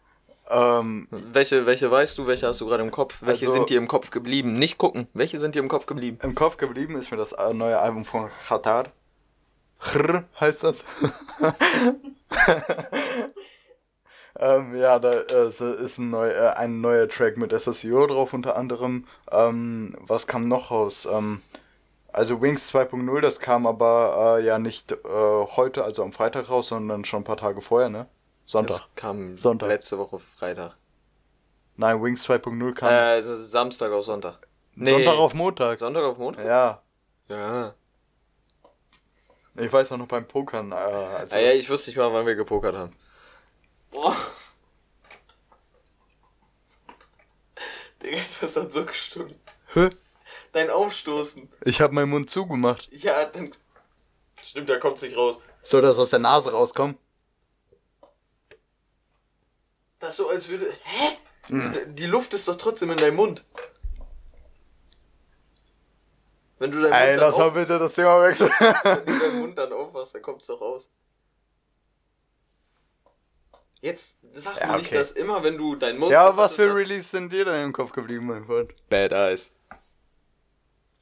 [0.49, 3.21] Ähm, Welche, welche weißt du, welche hast du gerade im Kopf?
[3.21, 4.53] Welche Also- sind dir im Kopf geblieben?
[4.53, 5.07] Nicht gucken.
[5.13, 6.19] Welche sind dir im Kopf geblieben?
[6.21, 8.85] Im Kopf geblieben ist mir das äh, neue Album von Khatar.
[9.79, 10.83] Chr heißt das.
[14.39, 18.55] ähm, ja, da äh, ist ein, neu, äh, ein neuer Track mit SSIO drauf unter
[18.55, 19.07] anderem.
[19.31, 21.07] Ähm, was kam noch raus?
[21.11, 21.41] Ähm,
[22.13, 26.69] also Wings 2.0, das kam aber äh, ja nicht äh, heute, also am Freitag raus,
[26.69, 28.07] sondern schon ein paar Tage vorher, ne?
[28.45, 28.77] Sonntag.
[28.77, 29.67] Das kam Sonntag.
[29.67, 30.75] letzte Woche Freitag.
[31.75, 34.47] Nein, Wings 2.0 kam Äh, es ist Samstag auf Sonntag.
[34.75, 35.79] Nee, Sonntag auf Montag.
[35.79, 36.45] Sonntag auf Montag?
[36.45, 36.81] Ja.
[37.29, 37.73] Ja.
[39.55, 40.71] Ich weiß auch noch beim Pokern.
[40.71, 42.95] Äh, als Ah, ja, ich wusste nicht mal, wann wir gepokert haben.
[43.91, 44.15] Boah.
[48.01, 49.37] Digga, das hat so gestimmt.
[49.73, 49.89] Hä?
[50.53, 51.51] Dein Aufstoßen.
[51.65, 52.87] Ich habe meinen Mund zugemacht.
[52.91, 53.53] Ja, dann.
[54.41, 55.39] Stimmt, da kommt's nicht raus.
[55.63, 56.97] Soll das aus der Nase rauskommen?
[59.99, 60.65] Das ist so, als würde.
[60.83, 61.17] Hä?
[61.47, 61.95] Hm.
[61.95, 63.43] Die Luft ist doch trotzdem in deinem Mund.
[66.59, 68.51] Wenn du deinen Ey, Mund dann lass mal bitte das Thema wechseln.
[68.83, 70.89] wenn du deinen Mund dann aufmachst, dann kommt's doch raus.
[73.81, 74.95] Jetzt sag Ja, mir nicht, okay.
[74.95, 76.11] dass immer, wenn du deinen Mund.
[76.11, 78.73] ja, aber was für Release sind dir denn im Kopf geblieben, mein Freund?
[78.89, 79.51] Bad Eyes.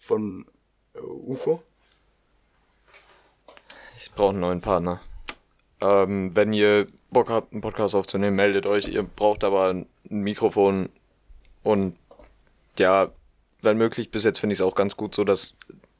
[0.01, 0.45] Von
[0.93, 1.61] äh, UFO?
[3.97, 4.99] Ich brauche einen neuen Partner.
[5.79, 8.87] Ähm, wenn ihr Bock habt, einen Podcast aufzunehmen, meldet euch.
[8.87, 10.89] Ihr braucht aber ein Mikrofon
[11.63, 11.95] und
[12.77, 13.09] ja,
[13.61, 15.55] wenn möglich, bis jetzt finde ich es auch ganz gut so, dass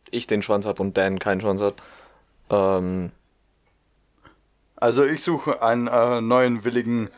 [0.10, 1.76] ich den Schwanz habe und Dan keinen Schwanz hat.
[2.50, 3.12] Ähm,
[4.76, 7.10] Also ich suche einen äh, neuen willigen,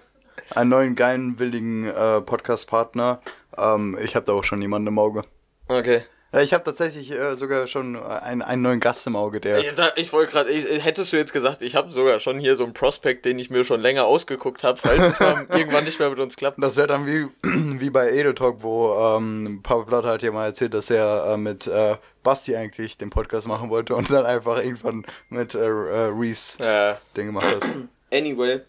[0.49, 3.21] einen neuen geilen willigen äh, Podcast-Partner.
[3.57, 5.23] Ähm, ich habe da auch schon jemanden im Auge.
[5.69, 6.01] okay.
[6.33, 9.59] Ja, ich habe tatsächlich äh, sogar schon äh, einen, einen neuen Gast im Auge, der.
[9.59, 12.73] Ich, ich wollte gerade, hättest du jetzt gesagt, ich habe sogar schon hier so einen
[12.73, 16.19] Prospect, den ich mir schon länger ausgeguckt habe, falls es mal irgendwann nicht mehr mit
[16.19, 16.57] uns klappt.
[16.61, 17.27] Das wäre dann wie,
[17.79, 21.37] wie bei Edel Talk, wo ähm, Papa Platte hat ja mal erzählt, dass er äh,
[21.37, 26.09] mit äh, Basti eigentlich den Podcast machen wollte und dann einfach irgendwann mit äh, äh,
[26.11, 26.97] Reese Ja.
[27.15, 27.63] den gemacht hat.
[28.11, 28.61] Anyway,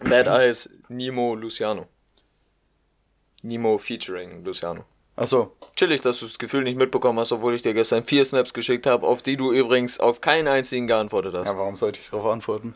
[0.00, 1.86] Bad Eyes, Nemo, Luciano.
[3.42, 4.84] Nemo featuring Luciano.
[5.20, 8.54] Achso, Chillig, dass du das Gefühl nicht mitbekommen hast, obwohl ich dir gestern vier Snaps
[8.54, 11.46] geschickt habe, auf die du übrigens auf keinen einzigen geantwortet hast.
[11.48, 12.74] ja, warum sollte ich darauf antworten?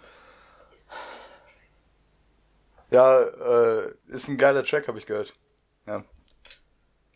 [2.91, 5.33] Ja, äh, ist ein geiler Track, habe ich gehört.
[5.87, 6.05] Ja.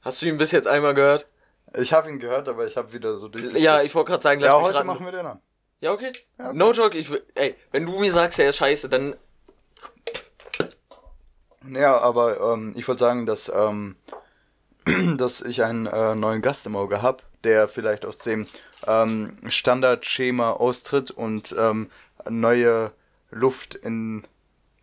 [0.00, 1.26] Hast du ihn bis jetzt einmal gehört?
[1.74, 3.52] Ich habe ihn gehört, aber ich habe wieder so durch.
[3.60, 4.86] Ja, ich wollte gerade sagen, lass Ja, mich heute raten.
[4.86, 5.42] machen wir den an.
[5.80, 6.10] Ja, okay.
[6.38, 6.56] Ja, okay.
[6.56, 9.14] No talk, ich will, ey, wenn du mir sagst, er ist scheiße, dann
[11.70, 13.96] Ja, aber ähm, ich wollte sagen, dass, ähm,
[15.16, 18.46] dass ich einen äh, neuen Gast im Auge habe, der vielleicht aus dem
[18.86, 21.90] ähm, Standardschema austritt und ähm,
[22.28, 22.92] neue
[23.30, 24.26] Luft in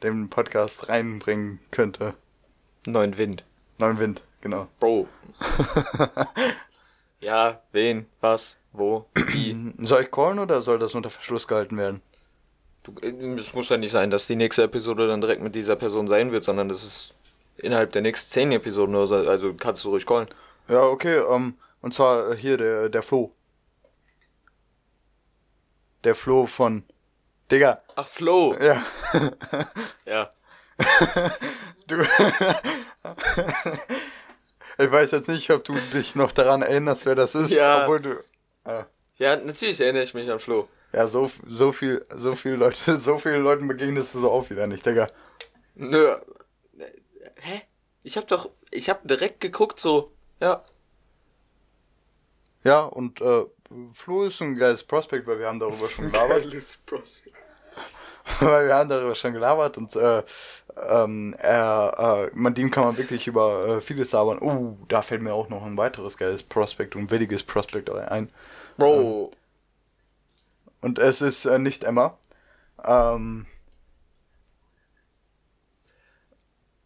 [0.03, 2.13] den Podcast reinbringen könnte.
[2.85, 3.43] neuen Wind.
[3.77, 4.67] Neuen Wind, genau.
[4.79, 5.07] Bro.
[7.25, 9.73] Ja, wen, was, wo, wie.
[9.79, 12.03] Soll ich callen oder soll das unter Verschluss gehalten werden?
[12.83, 15.75] Du, äh, es muss ja nicht sein, dass die nächste Episode dann direkt mit dieser
[15.75, 17.15] Person sein wird, sondern das ist
[17.57, 19.15] innerhalb der nächsten zehn Episoden oder so.
[19.15, 20.27] Also kannst du ruhig callen.
[20.67, 23.31] Ja, okay, ähm, und zwar äh, hier der, der Flo.
[26.03, 26.83] Der Flo von.
[27.51, 27.81] Digga.
[27.95, 28.55] Ach, Flo.
[28.59, 28.83] Ja.
[30.05, 30.31] Ja.
[31.87, 32.01] Du.
[34.79, 37.83] ich weiß jetzt nicht, ob du dich noch daran erinnerst, wer das ist, Ja.
[37.83, 38.15] obwohl du.
[38.65, 38.87] Ja.
[39.17, 40.67] Ja, natürlich erinnere ich mich an Flo.
[40.93, 44.65] Ja, so, so viel, so viele Leute, so viele Leuten begegnest du so auch wieder
[44.67, 45.07] nicht, Digga.
[45.75, 46.15] Nö.
[47.41, 47.61] Hä?
[48.03, 50.63] Ich hab doch, ich hab direkt geguckt, so, ja.
[52.63, 53.45] Ja, und äh,
[53.93, 56.45] Flo ist ein geiles Prospekt, weil wir haben darüber schon gelabert.
[58.39, 60.23] weil wir haben darüber schon gelabert und äh,
[60.89, 64.39] ähm, er, äh, mit ihm kann man wirklich über äh, vieles labern.
[64.41, 68.29] Uh, da fällt mir auch noch ein weiteres geiles Prospekt und williges Prospekt ein.
[68.77, 69.31] Bro,
[70.81, 72.17] Und es ist äh, nicht Emma.
[72.83, 73.45] Ähm,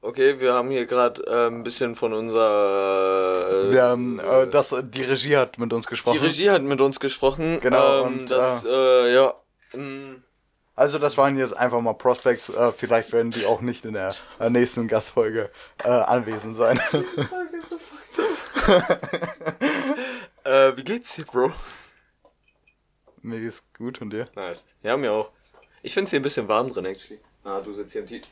[0.10, 3.67] okay, wir haben hier gerade äh, ein bisschen von unser.
[3.69, 6.19] Äh, wir haben, äh, das, die Regie hat mit uns die gesprochen.
[6.19, 7.60] Regie hat mit uns gesprochen.
[7.62, 9.34] Genau, Ähm, und, das, äh, ja.
[9.74, 10.24] mm,
[10.76, 12.50] Also das waren jetzt einfach mal Prospects.
[12.50, 15.50] Äh, vielleicht werden die auch nicht in der äh, nächsten Gastfolge
[15.84, 16.80] äh, anwesend sein.
[20.43, 21.52] äh, wie geht's dir, Bro?
[23.22, 24.28] Mir geht's gut und dir?
[24.36, 24.65] Nice.
[24.84, 25.32] Ja, mir auch.
[25.82, 27.19] Ich find's hier ein bisschen warm drin, actually.
[27.43, 28.24] Ah, du sitzt hier im Tief.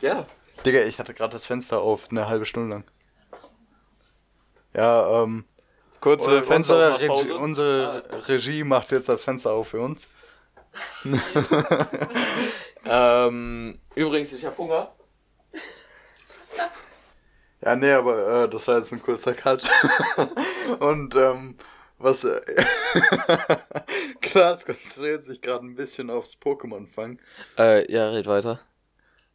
[0.00, 0.26] Ja.
[0.64, 2.84] Digga, ich hatte gerade das Fenster auf eine halbe Stunde lang.
[4.74, 5.44] Ja, ähm.
[6.00, 10.06] Kurze Fenster unsere, Regie, unsere Regie macht jetzt das Fenster auf für uns.
[12.86, 14.92] Ähm, übrigens, ich hab Hunger.
[17.62, 19.66] Ja, nee, aber äh, das war jetzt ein kurzer Cut.
[20.80, 21.56] und ähm,
[21.98, 22.42] was äh,
[24.20, 27.18] Klaas konzentriert sich gerade ein bisschen aufs Pokémon-Fang.
[27.56, 28.60] Äh, ja, red weiter.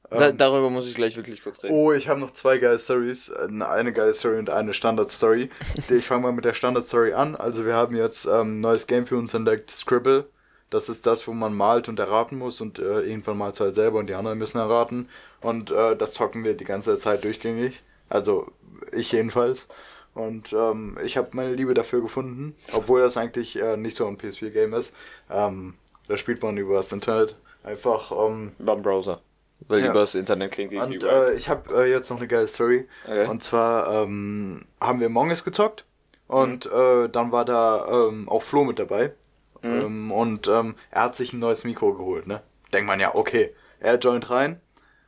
[0.10, 1.74] Da, darüber muss ich gleich wirklich kurz reden.
[1.74, 3.30] Oh, ich habe noch zwei geile Stories.
[3.30, 5.50] Äh, Eine geile Story und eine Standard-Story.
[5.90, 7.36] ich fange mal mit der Standard-Story an.
[7.36, 10.26] Also wir haben jetzt ähm, ein neues Game für uns entdeckt, Scribble.
[10.70, 13.76] Das ist das, wo man malt und erraten muss und äh, irgendwann malst du halt
[13.76, 15.10] selber und die anderen müssen erraten.
[15.42, 17.84] Und äh, das zocken wir die ganze Zeit durchgängig.
[18.08, 18.52] Also
[18.92, 19.68] ich jedenfalls.
[20.14, 24.18] Und ähm, ich habe meine Liebe dafür gefunden, obwohl das eigentlich äh, nicht so ein
[24.18, 24.94] PS4-Game ist.
[25.30, 25.76] Ähm,
[26.08, 27.36] da spielt man über das Internet.
[27.64, 29.22] Einfach, ähm, Beim Browser.
[29.68, 29.92] Weil Ja.
[29.92, 32.88] übers Internet klingt wie und äh, ich habe äh, jetzt noch eine geile Story.
[33.06, 33.28] Okay.
[33.28, 35.86] Und zwar ähm, haben wir Among Us gezockt.
[36.28, 39.14] Und äh, dann war da ähm, auch Flo mit dabei.
[39.62, 42.42] Ähm, und ähm, er hat sich ein neues Mikro geholt, ne?
[42.72, 43.54] Denkt man ja, okay.
[43.80, 44.62] Er joint rein.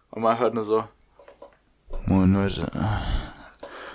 [0.10, 0.84] Und man hört nur so.
[2.06, 2.70] Moin Leute.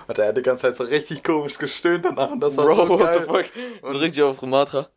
[0.07, 2.31] Und er hat die ganze Zeit so richtig komisch gestöhnt danach.
[2.31, 3.19] Und das war Bro, so what geil.
[3.21, 3.45] the fuck?
[3.93, 4.89] So richtig auf Romatra.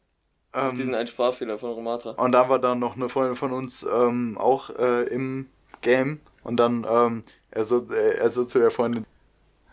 [0.53, 2.12] Ähm, Diesen einen Sprachfehler von Romatra.
[2.12, 5.47] Und dann war dann noch eine Freundin von uns ähm, auch äh, im
[5.81, 6.19] Game.
[6.43, 9.05] Und dann ähm, er, so, äh, er so zu der Freundin: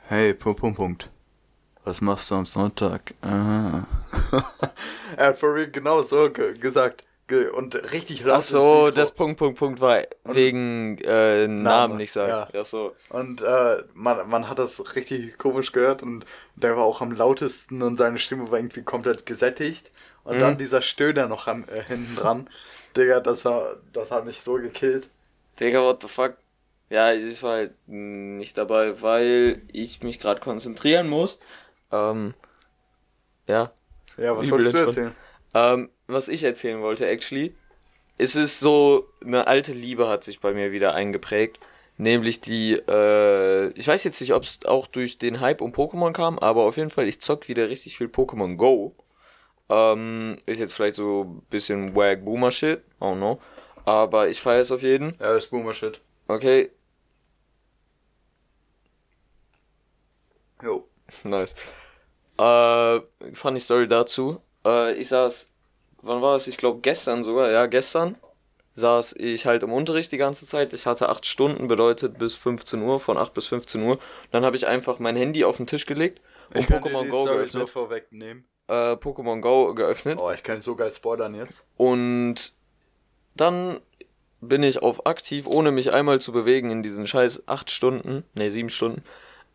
[0.08, 1.10] Hey, Punkt, Punkt, Punkt.
[1.84, 3.14] Was machst du am Sonntag?
[3.22, 3.84] Ah.
[5.16, 7.04] er hat for real genau so ge gesagt.
[7.28, 12.12] Ge und richtig laut Ach so, das Punkt, Punkt, Punkt war wegen äh, Namen nicht
[12.12, 12.28] sagen.
[12.28, 12.48] ja.
[12.52, 12.64] Ja.
[12.64, 12.94] so.
[13.08, 17.82] Und äh, man, man hat das richtig komisch gehört und der war auch am lautesten
[17.82, 19.90] und seine Stimme war irgendwie komplett gesättigt.
[20.26, 20.40] Und Mhm.
[20.40, 22.50] dann dieser Stöhner noch am, äh, hinten dran.
[22.96, 25.08] Digga, das war, das hat mich so gekillt.
[25.60, 26.36] Digga, what the fuck?
[26.90, 31.38] Ja, ich war halt nicht dabei, weil ich mich gerade konzentrieren muss.
[31.90, 32.34] Ähm,
[33.46, 33.70] ja.
[34.16, 35.14] Ja, was wolltest du erzählen?
[35.54, 37.54] Ähm, was ich erzählen wollte, actually,
[38.18, 41.60] es ist so, eine alte Liebe hat sich bei mir wieder eingeprägt.
[41.98, 46.12] Nämlich die, äh, ich weiß jetzt nicht, ob es auch durch den Hype um Pokémon
[46.12, 48.94] kam, aber auf jeden Fall, ich zock wieder richtig viel Pokémon Go.
[49.68, 53.40] Ähm, ist jetzt vielleicht so ein bisschen wag Boomer Shit, I don't know.
[53.85, 55.16] Aber ich feiere es auf jeden.
[55.20, 56.00] Ja, ist Boomer-Shit.
[56.26, 56.70] Okay,
[60.62, 60.88] Jo.
[61.24, 61.55] Nice.
[62.38, 63.00] Äh,
[63.35, 64.40] funny Story dazu.
[64.66, 65.50] Äh, ich saß,
[66.02, 66.46] wann war es?
[66.46, 68.16] Ich glaube gestern sogar, ja, gestern
[68.72, 70.74] saß ich halt im Unterricht die ganze Zeit.
[70.74, 73.98] Ich hatte 8 Stunden, bedeutet bis 15 Uhr, von 8 bis 15 Uhr.
[74.33, 77.05] Dann habe ich einfach mein Handy auf den Tisch gelegt und Ich kann dir Pokémon
[77.05, 77.70] die Go geöffnet.
[77.70, 78.46] vorwegnehmen.
[78.68, 80.18] Äh, Pokémon Go geöffnet.
[80.20, 81.64] Oh, ich kann so geil spoilern jetzt.
[81.76, 82.55] Und
[83.35, 83.81] dann
[84.40, 88.50] bin ich auf aktiv, ohne mich einmal zu bewegen in diesen scheiß 8 Stunden, ne
[88.50, 89.02] 7 Stunden,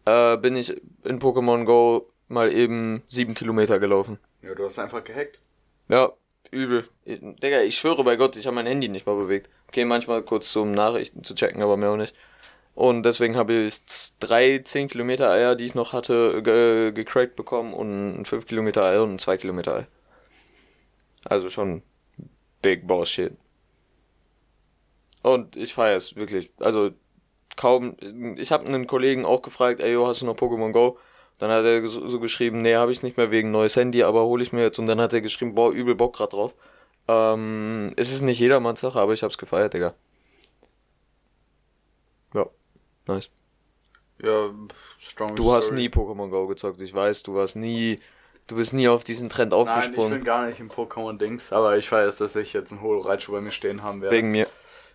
[0.05, 4.17] äh, bin ich in Pokémon Go mal eben 7 Kilometer gelaufen.
[4.41, 5.39] Ja, du hast einfach gehackt.
[5.89, 6.11] Ja,
[6.51, 6.87] übel.
[7.05, 9.49] Ich, Digga, ich schwöre bei Gott, ich habe mein Handy nicht mal bewegt.
[9.67, 12.15] Okay, manchmal kurz zum Nachrichten zu checken, aber mehr auch nicht.
[12.73, 13.81] Und deswegen habe ich
[14.19, 18.83] drei 10 Kilometer Eier, die ich noch hatte, ge gecrackt bekommen und ein 5 Kilometer
[18.85, 19.87] Ei und ein 2 Kilometer Ei.
[21.25, 21.83] Also schon
[22.61, 23.33] big boss shit.
[25.23, 26.51] Und ich feiere es wirklich.
[26.59, 26.91] Also
[27.55, 27.95] kaum.
[28.37, 30.97] Ich habe einen Kollegen auch gefragt, ey, yo, hast du noch Pokémon Go?
[31.37, 34.43] Dann hat er so, geschrieben, nee, habe ich nicht mehr wegen neues Handy, aber hole
[34.43, 34.79] ich mir jetzt.
[34.79, 36.55] Und dann hat er geschrieben, boah, übel Bock grad drauf.
[37.07, 39.95] Ähm, es ist nicht jedermanns Sache, aber ich hab's gefeiert, Digga.
[42.33, 42.47] Ja,
[43.13, 43.29] nice.
[44.23, 44.49] Ja,
[44.99, 47.97] strong Du hast nie Pokémon Go gezockt, ich weiß, du warst nie,
[48.47, 50.11] du bist nie auf diesen Trend Nein, ich aufgesprungen.
[50.13, 53.41] bin gar nicht im Pokémon-Dings, aber ich weiß, dass ich jetzt einen Holo Raichu bei
[53.41, 54.15] mir stehen haben werde.
[54.15, 54.47] wegen mir.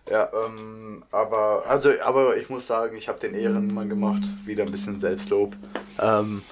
[0.09, 4.71] Ja, ähm, aber, also, aber ich muss sagen, ich habe den Ehrenmann gemacht, wieder ein
[4.71, 5.55] bisschen Selbstlob.
[5.99, 6.43] Ähm,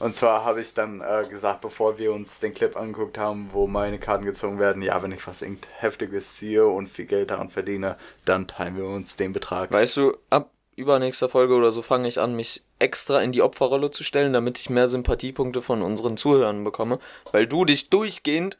[0.00, 3.66] und zwar habe ich dann äh, gesagt, bevor wir uns den Clip angeguckt haben, wo
[3.66, 5.44] meine Karten gezogen werden, ja, wenn ich was
[5.78, 9.70] Heftiges ziehe und viel Geld daran verdiene, dann teilen wir uns den Betrag.
[9.70, 13.90] Weißt du, ab übernächster Folge oder so fange ich an, mich extra in die Opferrolle
[13.90, 16.98] zu stellen, damit ich mehr Sympathiepunkte von unseren Zuhörern bekomme,
[17.32, 18.56] weil du dich durchgehend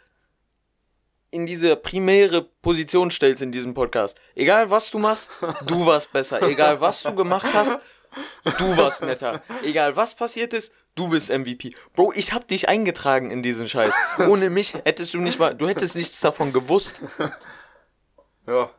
[1.31, 4.17] in diese primäre Position stellst in diesem Podcast.
[4.35, 5.31] Egal was du machst,
[5.67, 6.43] du warst besser.
[6.43, 7.81] Egal was du gemacht hast,
[8.59, 9.43] du warst netter.
[9.63, 11.75] Egal was passiert ist, du bist MVP.
[11.93, 13.95] Bro, ich hab dich eingetragen in diesen Scheiß.
[14.29, 17.01] Ohne mich hättest du nicht mal, du hättest nichts davon gewusst.
[18.47, 18.71] Ja,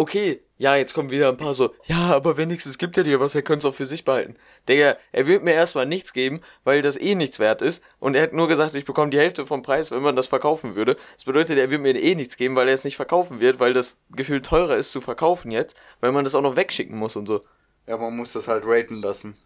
[0.00, 3.34] Okay, ja, jetzt kommen wieder ein paar so, ja, aber wenigstens gibt er dir was,
[3.34, 4.36] er könnte es auch für sich behalten.
[4.68, 7.82] Digga, er wird mir erstmal nichts geben, weil das eh nichts wert ist.
[7.98, 10.74] Und er hat nur gesagt, ich bekomme die Hälfte vom Preis, wenn man das verkaufen
[10.74, 10.96] würde.
[11.14, 13.72] Das bedeutet, er wird mir eh nichts geben, weil er es nicht verkaufen wird, weil
[13.72, 17.24] das Gefühl teurer ist zu verkaufen jetzt, weil man das auch noch wegschicken muss und
[17.24, 17.40] so.
[17.86, 19.38] ja, man muss das halt raten lassen.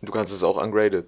[0.00, 1.06] Du kannst es auch ungraded.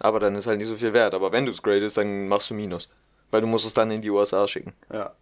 [0.00, 1.12] Aber dann ist halt nicht so viel wert.
[1.12, 2.88] Aber wenn du es gradest, dann machst du Minus.
[3.30, 4.72] Weil du musst es dann in die USA schicken.
[4.90, 5.12] Ja.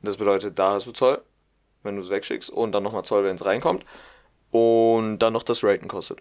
[0.00, 1.20] Das bedeutet, da hast du Zoll,
[1.86, 3.84] wenn du es wegschickst, und dann nochmal Zoll, wenn es reinkommt.
[4.50, 6.20] Und dann noch das Raten kostet.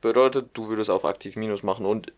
[0.00, 2.12] Bedeutet, du würdest auf aktiv Minus machen und.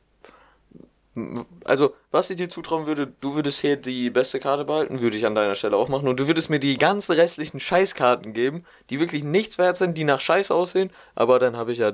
[1.65, 5.25] Also, was ich dir zutrauen würde, du würdest hier die beste Karte behalten, würde ich
[5.25, 6.09] an deiner Stelle auch machen.
[6.09, 10.05] Und du würdest mir die ganzen restlichen Scheißkarten geben, die wirklich nichts wert sind, die
[10.05, 11.93] nach Scheiß aussehen, aber dann habe ich ja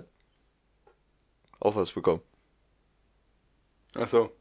[1.61, 2.20] auch was bekommen.
[3.94, 4.32] Ach so.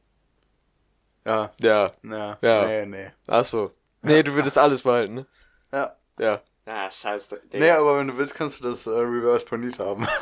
[1.25, 1.91] Ja, Ja.
[2.03, 2.65] ja, Ja.
[2.65, 3.11] nee, nee.
[3.27, 3.71] Ach so.
[4.01, 5.25] Nee, du würdest alles behalten, ne?
[5.73, 5.95] Ja.
[6.19, 6.41] Ja.
[6.65, 7.41] Ah, scheiße.
[7.53, 10.07] Nee, aber wenn du willst, kannst du das äh, Reverse Ponit haben.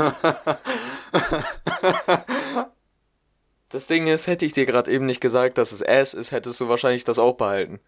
[3.71, 6.59] Das Ding ist, hätte ich dir gerade eben nicht gesagt, dass es Ass ist, hättest
[6.59, 7.79] du wahrscheinlich das auch behalten.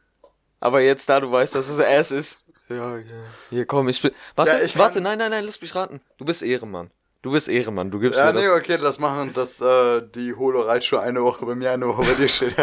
[0.60, 2.40] Aber jetzt, da du weißt, dass es Ass ist.
[2.70, 3.04] Ja, ja.
[3.50, 4.12] Hier, komm, ich bin.
[4.36, 6.00] Warte, Ja, ich kann- warte, nein, nein, nein, lass mich raten.
[6.20, 6.92] Du bist Ehrenmann.
[7.24, 7.90] Du bist Ehrenmann.
[7.90, 8.54] Du gibst ja, mir nee, das.
[8.54, 12.14] okay, lass machen, dass äh, die Holo Raichu eine Woche bei mir, eine Woche bei
[12.14, 12.56] dir steht.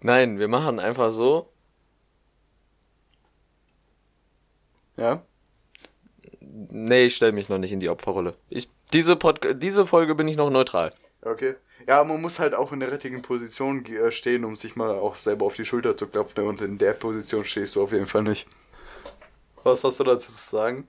[0.00, 1.52] Nein, wir machen einfach so.
[4.96, 5.22] Ja?
[6.40, 8.36] Nee, ich stelle mich noch nicht in die Opferrolle.
[8.48, 10.92] Ich, diese, Pod diese Folge bin ich noch neutral.
[11.22, 11.54] Okay.
[11.88, 14.90] Ja, man muss halt auch in der richtigen Position ge- äh, stehen, um sich mal
[14.92, 16.46] auch selber auf die Schulter zu klopfen.
[16.46, 18.46] Und in der Position stehst du auf jeden Fall nicht.
[19.64, 20.86] Was hast du dazu zu sagen?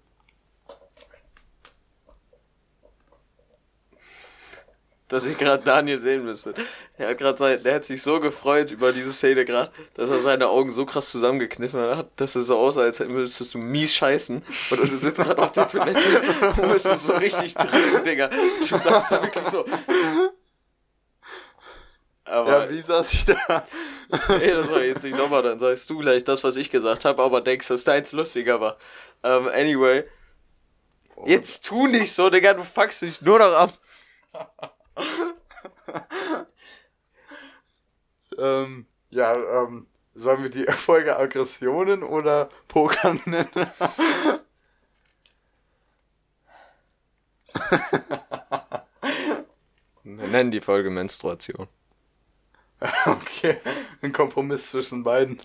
[5.08, 6.54] Dass ich gerade Daniel sehen müsste.
[6.98, 10.20] Er hat gerade sein, der hat sich so gefreut über diese Szene gerade, dass er
[10.20, 14.44] seine Augen so krass zusammengekniffen hat, dass es so aussah, als müsstest du mies scheißen.
[14.72, 16.22] Und du sitzt gerade auf der Toilette
[16.58, 18.30] und müsstest so richtig drücken, Digga.
[18.30, 19.65] Du sagst da wirklich so.
[22.28, 23.36] Aber, Ja, wie saß ich da?
[24.39, 27.22] nee, das war jetzt nicht nochmal, dann sagst du gleich das, was ich gesagt habe,
[27.22, 28.78] aber denkst, dass deins lustiger war.
[29.24, 30.04] Ähm, anyway.
[31.26, 33.74] Jetzt tu nicht so, Digga, du fuckst dich nur noch ab.
[38.38, 43.49] ähm, ja, ähm, sollen wir die Folge Aggressionen oder Pokern nennen?
[50.03, 51.67] Wir nennen die Folge Menstruation.
[53.05, 53.58] Okay,
[54.01, 55.41] ein Kompromiss zwischen beiden.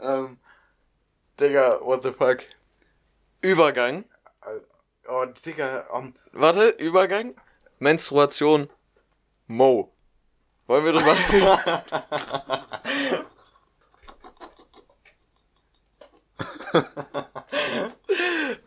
[0.00, 0.38] ähm,
[1.38, 2.44] Digga, what the fuck?
[3.42, 4.04] Übergang.
[5.08, 7.34] Oh, Digga, um, Warte, Übergang.
[7.78, 8.68] Menstruation.
[9.46, 9.92] Mo.
[10.66, 11.46] Wollen wir drüber reden?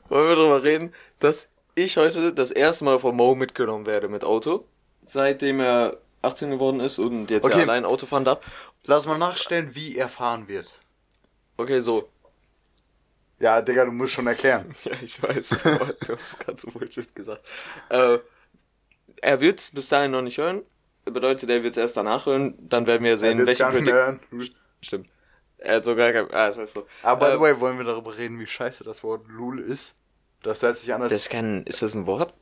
[0.10, 4.24] Wollen wir drüber reden, dass ich heute das erste Mal von Mo mitgenommen werde mit
[4.24, 4.66] Auto.
[5.06, 7.58] Seitdem er 18 geworden ist und jetzt Okay.
[7.58, 8.40] ja allein Auto fahren darf.
[8.86, 10.72] lass mal nachstellen, wie er fahren wird.
[11.58, 12.10] Okay, so.
[13.40, 14.74] Ja, Digga, du musst schon erklären.
[14.84, 15.50] Ja, ich weiß.
[15.50, 17.46] du hast ganz so Bullshit gesagt.
[17.90, 18.18] Äh,
[19.22, 20.64] er wird es bis dahin noch nicht hören.
[21.06, 22.56] Bedeutet, er wird es erst danach hören.
[22.60, 24.20] Dann werden wir sehen, welche Predict hören.
[24.82, 25.08] Stimmt.
[25.60, 26.32] Er hat sogar kein.
[26.32, 26.86] Ah, ich weiß so.
[27.02, 29.96] Aber by the Ähm, way, wollen wir darüber reden, wie scheiße das Wort Lul ist?
[30.44, 31.12] Das hört sich an als.
[31.12, 31.64] Das ist kein.
[31.64, 32.34] Ist das ein Wort?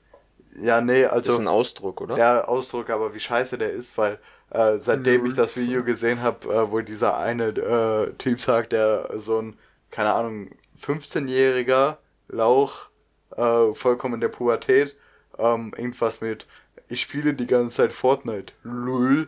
[0.57, 1.31] ja, nee, Das also.
[1.31, 2.15] ist ein Ausdruck, oder?
[2.15, 4.19] der Ausdruck, aber wie scheiße der ist, weil
[4.51, 9.09] äh, seitdem ich das Video gesehen habe, äh, wo dieser eine äh, Typ sagt, der
[9.15, 9.59] so ein,
[9.91, 11.97] keine Ahnung, 15-jähriger
[12.27, 12.89] Lauch,
[13.35, 14.95] äh, vollkommen in der Pubertät,
[15.37, 16.47] ähm, irgendwas mit,
[16.87, 19.27] ich spiele die ganze Zeit Fortnite, lul.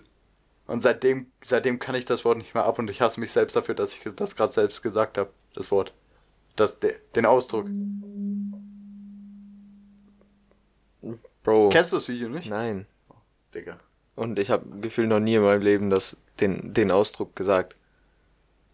[0.67, 3.55] Und seitdem, seitdem kann ich das Wort nicht mehr ab und ich hasse mich selbst
[3.55, 5.93] dafür, dass ich das gerade selbst gesagt habe, das Wort.
[6.57, 7.67] Das, de, den Ausdruck.
[11.43, 11.69] Bro.
[11.69, 12.49] Kennst du das Video nicht?
[12.49, 12.85] Nein.
[13.53, 13.77] Digga.
[14.15, 17.77] Und ich habe Gefühl noch nie in meinem Leben das, den, den Ausdruck gesagt.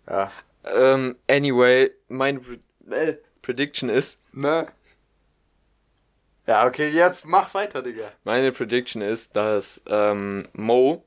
[0.07, 0.31] Ja.
[0.65, 2.41] Ähm, anyway, mein
[2.89, 4.65] äh, Prediction ist, Ne?
[6.45, 8.11] Ja, okay, jetzt mach weiter, Digga.
[8.25, 11.05] meine Prediction ist, dass ähm, Mo,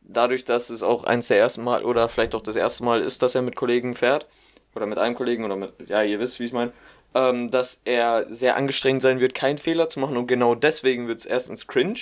[0.00, 3.22] dadurch, dass es auch eins der ersten Mal oder vielleicht auch das erste Mal ist,
[3.22, 4.26] dass er mit Kollegen fährt,
[4.74, 6.72] oder mit einem Kollegen oder mit, ja, ihr wisst, wie ich meine,
[7.14, 11.20] ähm, dass er sehr angestrengt sein wird, keinen Fehler zu machen und genau deswegen wird
[11.20, 12.00] es erstens cringe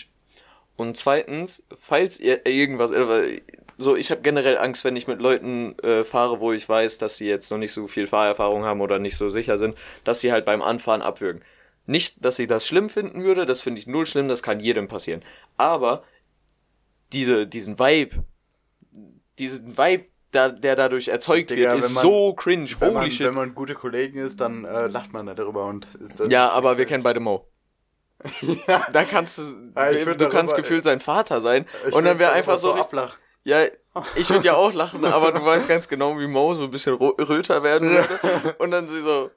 [0.76, 3.40] und zweitens, falls ihr irgendwas, äh,
[3.82, 7.16] so ich habe generell Angst, wenn ich mit Leuten äh, fahre, wo ich weiß, dass
[7.16, 10.32] sie jetzt noch nicht so viel Fahrerfahrung haben oder nicht so sicher sind, dass sie
[10.32, 11.42] halt beim Anfahren abwürgen.
[11.86, 14.88] Nicht, dass ich das schlimm finden würde, das finde ich null schlimm, das kann jedem
[14.88, 15.22] passieren.
[15.56, 16.04] Aber
[17.12, 18.24] diese, diesen Vibe,
[19.38, 22.70] diesen Vibe, da, der dadurch erzeugt Digga, wird, ist wenn man- so cringe.
[22.78, 23.26] Wenn Holy man, shit.
[23.26, 26.86] wenn man gute Kollegen ist, dann äh, lacht man darüber und das ja, aber wir
[26.86, 27.48] kennen beide Mo.
[28.68, 29.42] ja, Da kannst du,
[29.76, 31.66] Ja, du kannst darüber- gefühlt sein Vater sein.
[31.90, 33.18] und dann wäre einfach so, richtig- ablachen.
[33.44, 33.64] Ja,
[34.14, 36.94] ich würde ja auch lachen, aber du weißt ganz genau, wie Mo so ein bisschen
[36.94, 38.54] röter werden würde.
[38.58, 39.30] Und dann sie so,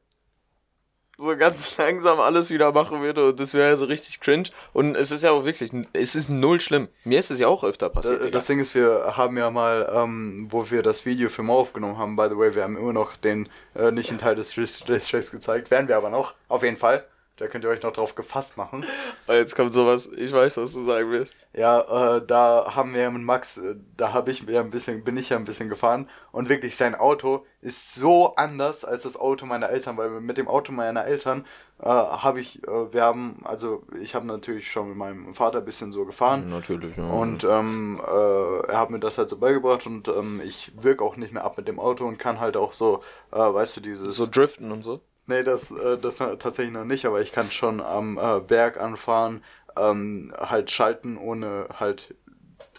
[1.17, 4.49] so ganz langsam alles wieder machen würde und das wäre ja so richtig cringe.
[4.73, 6.87] Und es ist ja auch wirklich, es ist null schlimm.
[7.03, 8.21] Mir ist es ja auch öfter passiert.
[8.21, 11.59] Das, das Ding ist, wir haben ja mal, ähm, wo wir das Video für Mo
[11.59, 14.53] aufgenommen haben, by the way, wir haben immer noch den äh, nicht einen Teil des
[14.53, 17.05] Distracks gezeigt, werden wir aber noch, auf jeden Fall.
[17.37, 18.85] Da könnt ihr euch noch drauf gefasst machen.
[19.27, 21.35] Aber Jetzt kommt sowas, ich weiß, was du sagen willst.
[21.53, 25.03] Ja, äh, da haben wir ja mit Max, äh, da habe ich ja ein bisschen,
[25.03, 29.17] bin ich ja ein bisschen gefahren und wirklich sein Auto ist so anders als das
[29.17, 31.45] Auto meiner Eltern, weil mit dem Auto meiner Eltern
[31.81, 35.65] äh, habe ich, äh, wir haben, also ich habe natürlich schon mit meinem Vater ein
[35.65, 37.09] bisschen so gefahren Natürlich, ja.
[37.09, 41.17] und ähm, äh, er hat mir das halt so beigebracht und ähm, ich wirke auch
[41.17, 44.15] nicht mehr ab mit dem Auto und kann halt auch so, äh, weißt du, dieses
[44.15, 45.01] so driften und so.
[45.27, 49.43] Nee, das, äh, das tatsächlich noch nicht, aber ich kann schon am äh, Berg anfahren,
[49.77, 52.15] ähm, halt schalten, ohne halt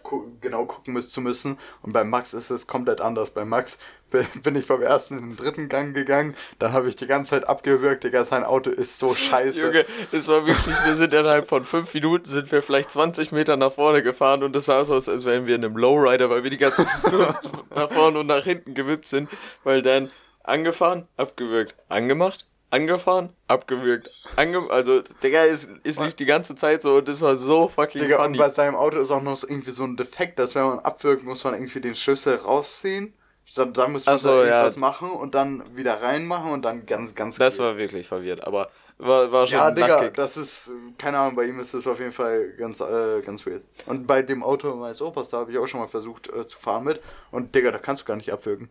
[0.02, 1.58] gu genau gucken müssen zu müssen.
[1.82, 3.30] Und bei Max ist es komplett anders.
[3.30, 3.78] Bei Max
[4.42, 7.48] bin, ich beim ersten in den dritten Gang gegangen, dann habe ich die ganze Zeit
[7.48, 9.60] abgewürgt, Digga, sein Auto ist so scheiße.
[9.60, 13.56] Junge, es war wirklich, wir sind innerhalb von fünf Minuten sind wir vielleicht 20 Meter
[13.56, 16.44] nach vorne gefahren und es sah so aus, als wären wir in einem Lowrider, weil
[16.44, 17.18] wir die ganze Zeit so
[17.74, 19.28] nach vorne und nach hinten gewippt sind,
[19.64, 20.10] weil dann
[20.46, 26.96] angefahren, abgewürgt, angemacht, angefahren, abgewürgt, ange also, Digga, es, es lief die ganze Zeit so
[26.96, 28.38] und das war so fucking Digga, und funny.
[28.38, 31.24] bei seinem Auto ist auch noch so irgendwie so ein Defekt, dass wenn man abwirkt,
[31.24, 33.12] muss man irgendwie den Schlüssel rausziehen.
[33.54, 34.44] Dann, dann muss man so, da ja.
[34.44, 38.70] irgendwas machen und dann wieder reinmachen und dann ganz, ganz Das war wirklich verwirrt, aber
[38.98, 40.14] war, war schon Ja, Digga, nackig.
[40.14, 43.62] das ist, keine Ahnung, bei ihm ist das auf jeden Fall ganz, äh, ganz weird.
[43.86, 46.58] Und bei dem Auto meines Opas, da habe ich auch schon mal versucht äh, zu
[46.58, 47.00] fahren mit.
[47.30, 48.68] Und Digga, da kannst du gar nicht abwürgen.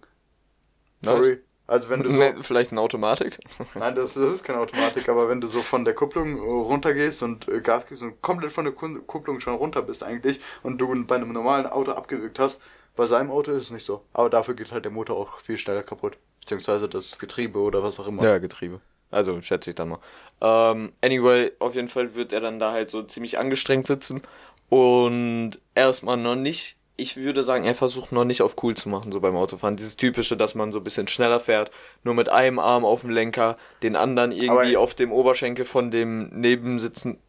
[1.03, 1.39] Sorry.
[1.67, 3.39] Also wenn du so, Nee, Vielleicht eine Automatik?
[3.75, 7.23] nein, das, das ist keine Automatik, aber wenn du so von der Kupplung äh, runtergehst
[7.23, 11.05] und äh, Gas gibst und komplett von der Kupplung schon runter bist eigentlich und du
[11.05, 12.61] bei einem normalen Auto abgewürgt hast,
[12.95, 14.03] bei seinem Auto ist es nicht so.
[14.13, 16.17] Aber dafür geht halt der Motor auch viel schneller kaputt.
[16.39, 18.23] Beziehungsweise das Getriebe oder was auch immer.
[18.23, 18.79] Ja, Getriebe.
[19.11, 19.99] Also, schätze ich dann mal.
[20.41, 24.21] Ähm, anyway, auf jeden Fall wird er dann da halt so ziemlich angestrengt sitzen
[24.69, 26.77] und erstmal noch nicht.
[26.97, 29.75] Ich würde sagen, er versucht noch nicht auf cool zu machen, so beim Autofahren.
[29.75, 31.69] Dieses typische, dass man so ein bisschen schneller fährt,
[32.03, 35.91] nur mit einem Arm auf dem Lenker, den anderen irgendwie Aber- auf dem Oberschenkel von
[35.91, 37.19] dem Nebensitzen.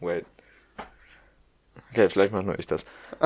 [0.00, 0.26] Wait.
[1.90, 2.84] Okay, vielleicht mache nur ich das.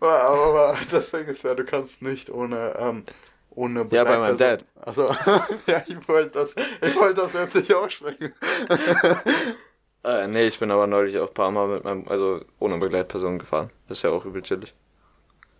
[0.00, 3.04] Aber, aber das Ding ist ja, du kannst nicht ohne, ähm,
[3.50, 4.64] ohne Ja, bei meinem Dad.
[4.80, 5.06] Also,
[5.66, 6.54] ja, ich wollte das,
[6.84, 8.32] ich wollte das jetzt nicht aussprechen.
[10.04, 13.38] Äh, nee, ich bin aber neulich auch ein paar Mal mit meinem, also ohne Begleitperson
[13.38, 13.70] gefahren.
[13.88, 14.74] Das ist ja auch übel chillig.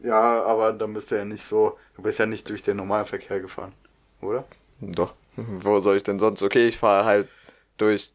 [0.01, 3.07] Ja, aber dann bist du ja nicht so, du bist ja nicht durch den normalen
[3.07, 3.73] Verkehr gefahren,
[4.21, 4.45] oder?
[4.81, 5.15] Doch.
[5.37, 6.43] Wo soll ich denn sonst?
[6.43, 7.29] Okay, ich fahre halt
[7.79, 8.13] durch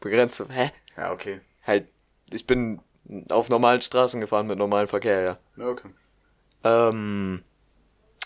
[0.00, 0.46] begrenzte.
[0.50, 0.72] Hä?
[0.96, 1.40] Ja, okay.
[1.64, 1.86] Halt,
[2.32, 2.80] ich bin
[3.30, 5.38] auf normalen Straßen gefahren mit normalem Verkehr, ja.
[5.56, 5.88] Ja, okay.
[6.64, 7.42] Ähm,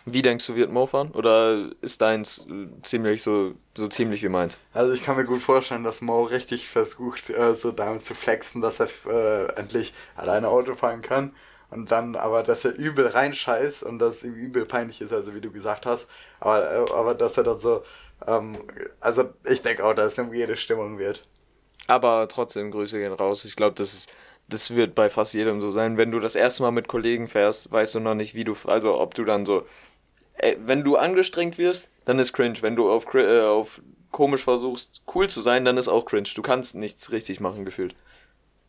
[0.06, 1.10] wie denkst du, wird Mo fahren?
[1.12, 4.58] Oder ist deins äh, ziemlich so, so ziemlich wie meins?
[4.72, 8.60] Also ich kann mir gut vorstellen, dass Mo richtig versucht, äh, so damit zu flexen,
[8.60, 11.34] dass er äh, endlich alleine Auto fahren kann.
[11.70, 15.40] Und dann, aber dass er übel reinscheißt und dass ihm übel peinlich ist, also wie
[15.40, 16.06] du gesagt hast.
[16.38, 17.82] Aber, äh, aber dass er dann so,
[18.26, 18.58] ähm,
[19.00, 21.24] also ich denke auch, dass es eine weirde Stimmung wird.
[21.86, 23.44] Aber trotzdem, Grüße gehen raus.
[23.44, 24.12] Ich glaube, das ist,
[24.48, 25.96] das wird bei fast jedem so sein.
[25.96, 29.00] Wenn du das erste Mal mit Kollegen fährst, weißt du noch nicht, wie du, also
[29.00, 29.66] ob du dann so,
[30.34, 32.60] äh, wenn du angestrengt wirst, dann ist cringe.
[32.60, 36.28] Wenn du auf, äh, auf komisch versuchst, cool zu sein, dann ist auch cringe.
[36.34, 37.94] Du kannst nichts richtig machen, gefühlt.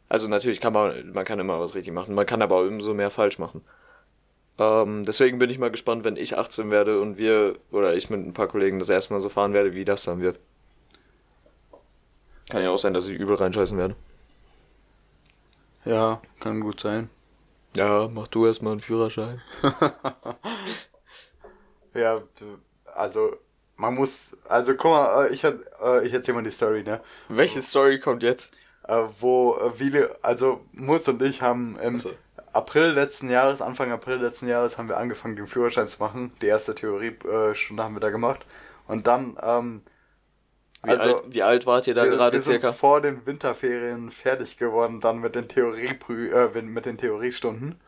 [0.08, 3.10] Also natürlich kann man, man kann immer was richtig machen, man kann aber umso mehr
[3.10, 3.62] falsch machen.
[4.58, 8.26] Ähm, deswegen bin ich mal gespannt, wenn ich 18 werde und wir, oder ich mit
[8.26, 10.40] ein paar Kollegen das erste Mal so fahren werde, wie das dann wird.
[12.50, 13.96] Kann ja auch sein, dass ich übel reinscheißen werde.
[15.84, 17.10] Ja, kann gut sein.
[17.76, 19.42] Ja, mach du erstmal einen Führerschein.
[21.96, 22.22] Ja,
[22.94, 23.38] also
[23.78, 25.54] man muss, also guck mal, äh, ich, äh,
[26.06, 27.02] ich erzähl mal die Story, ne?
[27.28, 28.54] Welche Story kommt jetzt?
[28.88, 32.12] Äh, wo viele, also Mutz und ich haben im Ach so.
[32.54, 36.32] April letzten Jahres, Anfang April letzten Jahres, haben wir angefangen, den Führerschein zu machen.
[36.42, 38.46] Die erste Theoriestunde haben wir da gemacht.
[38.88, 39.82] Und dann, ähm,
[40.84, 42.72] Wie, alt, wie alt wart ihr da wir, gerade wir sind circa?
[42.72, 47.80] vor den Winterferien fertig geworden, dann mit den Theorieprü äh, mit den Theoriestunden.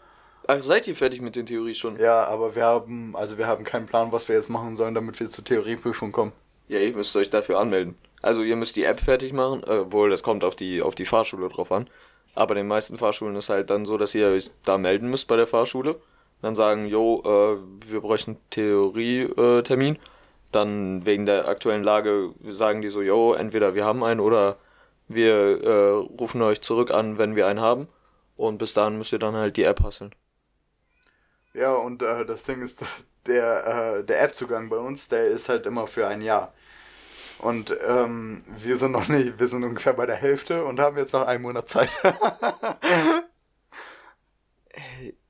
[0.50, 2.02] Ach, seid ihr fertig mit den Theoriestunden?
[2.02, 5.20] Ja, aber wir haben, also wir haben keinen Plan, was wir jetzt machen sollen, damit
[5.20, 6.32] wir zur Theorieprüfung kommen.
[6.70, 7.95] Ja, ihr müsst euch dafür anmelden.
[8.22, 11.06] Also ihr müsst die App fertig machen, äh, obwohl das kommt auf die, auf die
[11.06, 11.89] Fahrschule drauf an.
[12.34, 15.36] Aber den meisten Fahrschulen ist halt dann so, dass ihr euch da melden müsst bei
[15.36, 16.00] der Fahrschule.
[16.41, 17.58] Dann sagen, jo, äh,
[17.91, 19.95] wir bräuchten Theorietermin.
[19.95, 20.00] Äh,
[20.54, 24.58] dann wegen der aktuellen Lage sagen die so, jo, entweder wir haben einen oder
[25.10, 25.89] wir äh,
[26.20, 27.89] rufen euch zurück an, wenn wir einen haben.
[28.38, 30.12] Und bis dahin müsst ihr dann halt die App hasseln.
[31.58, 32.80] Ja, und äh, das Ding ist,
[33.26, 36.53] der, äh, der App-Zugang bei uns, der ist halt immer für ein Jahr.
[37.39, 41.14] Und ähm, wir sind noch nicht, wir sind ungefähr bei der Hälfte und haben jetzt
[41.14, 41.89] noch einen Monat Zeit.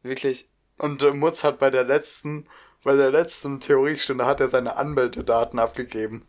[0.03, 0.49] Wirklich?
[0.77, 2.47] und äh, Mutz hat bei der letzten,
[2.83, 6.25] bei der letzten Theoriestunde hat er seine Anmeldedaten abgegeben.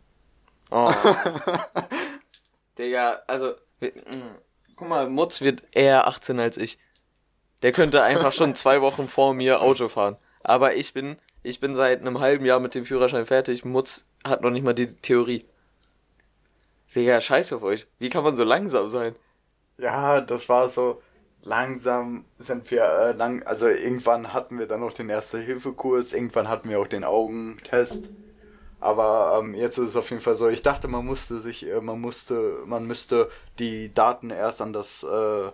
[0.71, 0.91] Oh.
[2.77, 4.37] Digga, also, wir- mm.
[4.75, 6.79] guck mal, Mutz wird eher 18 als ich.
[7.61, 10.17] Der könnte einfach schon zwei Wochen vor mir Auto fahren.
[10.43, 13.65] Aber ich bin, ich bin seit einem halben Jahr mit dem Führerschein fertig.
[13.65, 15.45] Mutz hat noch nicht mal die Theorie.
[16.95, 17.87] Digga, scheiß auf euch.
[17.99, 19.15] Wie kann man so langsam sein?
[19.77, 21.01] Ja, das war so.
[21.41, 26.69] Langsam sind wir äh, lang, also irgendwann hatten wir dann noch den Erste-Hilfe-Kurs, irgendwann hatten
[26.69, 28.09] wir auch den Augentest.
[28.81, 31.79] Aber ähm, jetzt ist es auf jeden Fall so, ich dachte, man musste sich, äh,
[31.79, 35.51] man musste, man müsste die Daten erst an das äh,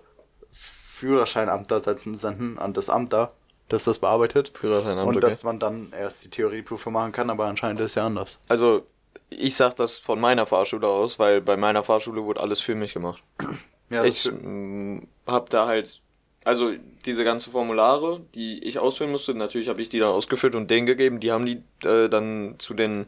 [0.95, 3.31] Führerscheinamt da senden, an das Amt da,
[3.69, 4.51] das das bearbeitet.
[4.57, 5.27] Führerscheinamt, Und okay.
[5.27, 8.37] dass man dann erst die Theorieprüfung machen kann, aber anscheinend ist ja anders.
[8.47, 8.85] Also,
[9.29, 12.93] ich sag das von meiner Fahrschule aus, weil bei meiner Fahrschule wurde alles für mich
[12.93, 13.21] gemacht.
[13.91, 16.01] Ja, ich mm, hab da halt,
[16.43, 16.71] also
[17.05, 20.87] diese ganzen Formulare, die ich ausfüllen musste, natürlich habe ich die dann ausgefüllt und denen
[20.87, 21.19] gegeben.
[21.19, 23.05] Die haben die äh, dann zu den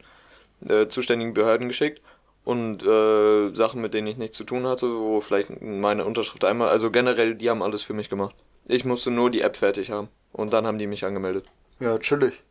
[0.70, 2.04] äh, zuständigen Behörden geschickt
[2.48, 6.70] und äh, Sachen, mit denen ich nichts zu tun hatte, wo vielleicht meine Unterschrift einmal,
[6.70, 8.36] also generell, die haben alles für mich gemacht.
[8.68, 11.46] Ich musste nur die App fertig haben und dann haben die mich angemeldet.
[11.82, 12.42] Ja, chillig.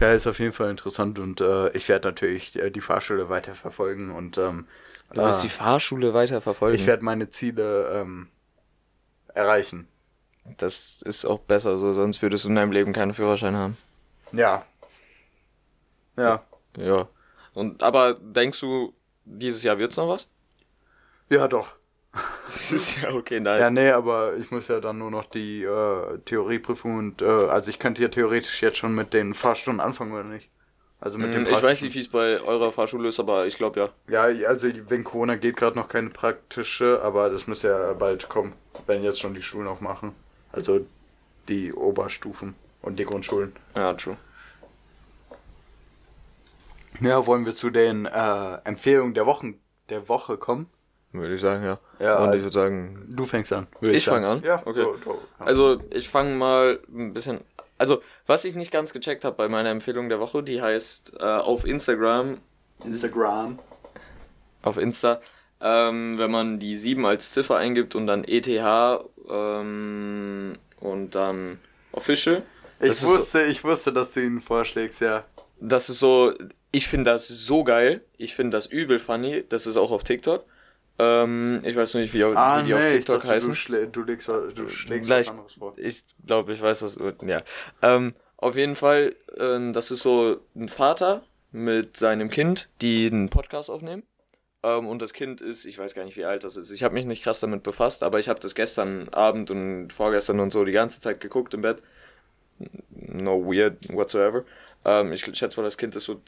[0.00, 4.10] Ja, ist auf jeden Fall interessant und äh, ich werde natürlich äh, die Fahrschule weiterverfolgen
[4.10, 4.66] und ähm,
[5.12, 6.74] Du willst die Fahrschule weiter verfolgen.
[6.74, 8.26] ich werde meine Ziele ähm,
[9.34, 9.86] erreichen.
[10.58, 13.76] das ist auch besser so, sonst würdest du in deinem Leben keinen Führerschein haben.
[14.32, 14.64] Ja.
[16.16, 16.42] Ja.
[16.76, 17.06] Ja.
[17.54, 18.94] Und aber denkst du,
[19.24, 20.28] dieses Jahr wird's noch was?
[21.30, 21.68] Ja, doch.
[22.46, 23.60] Das ist ja okay, nice.
[23.60, 27.70] Ja, nee, aber ich muss ja dann nur noch die äh, Theorieprüfung und äh, also
[27.70, 30.48] ich könnte ja theoretisch jetzt schon mit den Fahrstunden anfangen oder nicht.
[31.00, 33.56] Also mit dem Hm, ich weiß nicht, wie es bei eurer Fahrschule ist, aber ich
[33.56, 34.28] glaube ja.
[34.30, 38.52] Ja, also wegen Corona geht gerade noch keine praktische, aber das muss ja bald kommen,
[38.86, 40.14] wenn jetzt schon die Schulen auch machen.
[40.52, 40.86] Also
[41.48, 43.54] die Oberstufen und die Grundschulen.
[43.74, 44.16] Ja, true.
[47.00, 50.68] Ja, wollen wir zu den äh, Empfehlungen der Wochen der Woche kommen?
[51.12, 51.78] Würde ich sagen, ja.
[52.00, 53.66] Ja, Und also- ich würde sagen, Du fängst an.
[53.80, 54.38] Ich fang sagen.
[54.38, 54.42] an?
[54.44, 54.84] Ja, Okay.
[55.04, 55.46] du- ja.
[55.46, 57.40] also ich fange mal ein bisschen.
[57.78, 61.24] Also, was ich nicht ganz gecheckt habe bei meiner Empfehlung der Woche, die heißt äh,
[61.24, 62.38] auf Instagram,
[62.84, 63.58] Instagram.
[64.62, 65.20] auf Insta,
[65.60, 68.46] ähm, wenn man die 7 als Ziffer eingibt und dann ETH
[69.28, 71.58] ähm, und dann
[71.92, 72.42] Official.
[72.80, 75.24] Ich ist so- wusste, ich wusste, dass du ihn vorschlägst, ja.
[75.60, 76.32] das ist so,
[76.74, 78.02] ich finde das so geil.
[78.18, 79.44] Ich finde das übel funny.
[79.48, 80.44] Das ist auch auf TikTok.
[80.98, 83.32] Ähm, ich weiß noch nicht, wie, Ah, wie die auf nee, ich TikTok dachte, du,
[83.34, 83.54] heißen.
[83.54, 85.26] schlä du, legst du schlägst Gleich.
[85.26, 85.72] was anderes vor.
[85.76, 86.98] Ich glaube, ich weiß was.
[87.26, 87.42] Ja.
[87.82, 93.28] Ähm, auf jeden Fall, ähm, das ist so ein Vater mit seinem Kind, die einen
[93.28, 94.02] Podcast aufnehmen.
[94.62, 96.70] Ähm, und das Kind ist, ich weiß gar nicht, wie alt das ist.
[96.70, 100.38] Ich habe mich nicht krass damit befasst, aber ich habe das gestern Abend und vorgestern
[100.40, 101.82] und so die ganze Zeit geguckt im Bett.
[102.90, 104.44] No weird whatsoever.
[104.84, 106.20] Ähm, ich schätze mal, das Kind ist so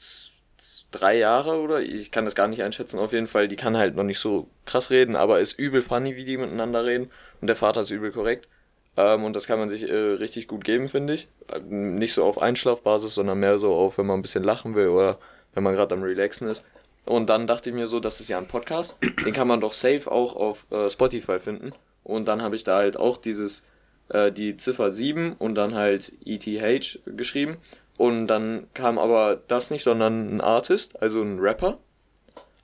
[0.91, 2.99] drei Jahre oder ich kann das gar nicht einschätzen.
[2.99, 6.17] Auf jeden Fall, die kann halt noch nicht so krass reden, aber ist übel funny,
[6.17, 7.11] wie die miteinander reden.
[7.41, 8.49] Und der Vater ist übel korrekt.
[8.97, 11.29] Ähm, und das kann man sich äh, richtig gut geben, finde ich.
[11.69, 15.19] Nicht so auf Einschlafbasis, sondern mehr so auf, wenn man ein bisschen lachen will oder
[15.55, 16.65] wenn man gerade am Relaxen ist.
[17.05, 18.97] Und dann dachte ich mir so, das ist ja ein Podcast.
[19.25, 21.73] Den kann man doch safe auch auf äh, Spotify finden.
[22.03, 23.65] Und dann habe ich da halt auch dieses,
[24.09, 27.59] äh, die Ziffer 7 und dann halt ETH geschrieben.
[27.99, 31.79] Und dann kam aber das nicht, sondern ein Artist, also ein Rapper.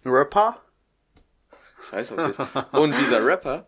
[0.05, 0.61] Ein Rapper?
[1.89, 2.37] Scheiß auf dich.
[2.73, 3.67] Und dieser Rapper,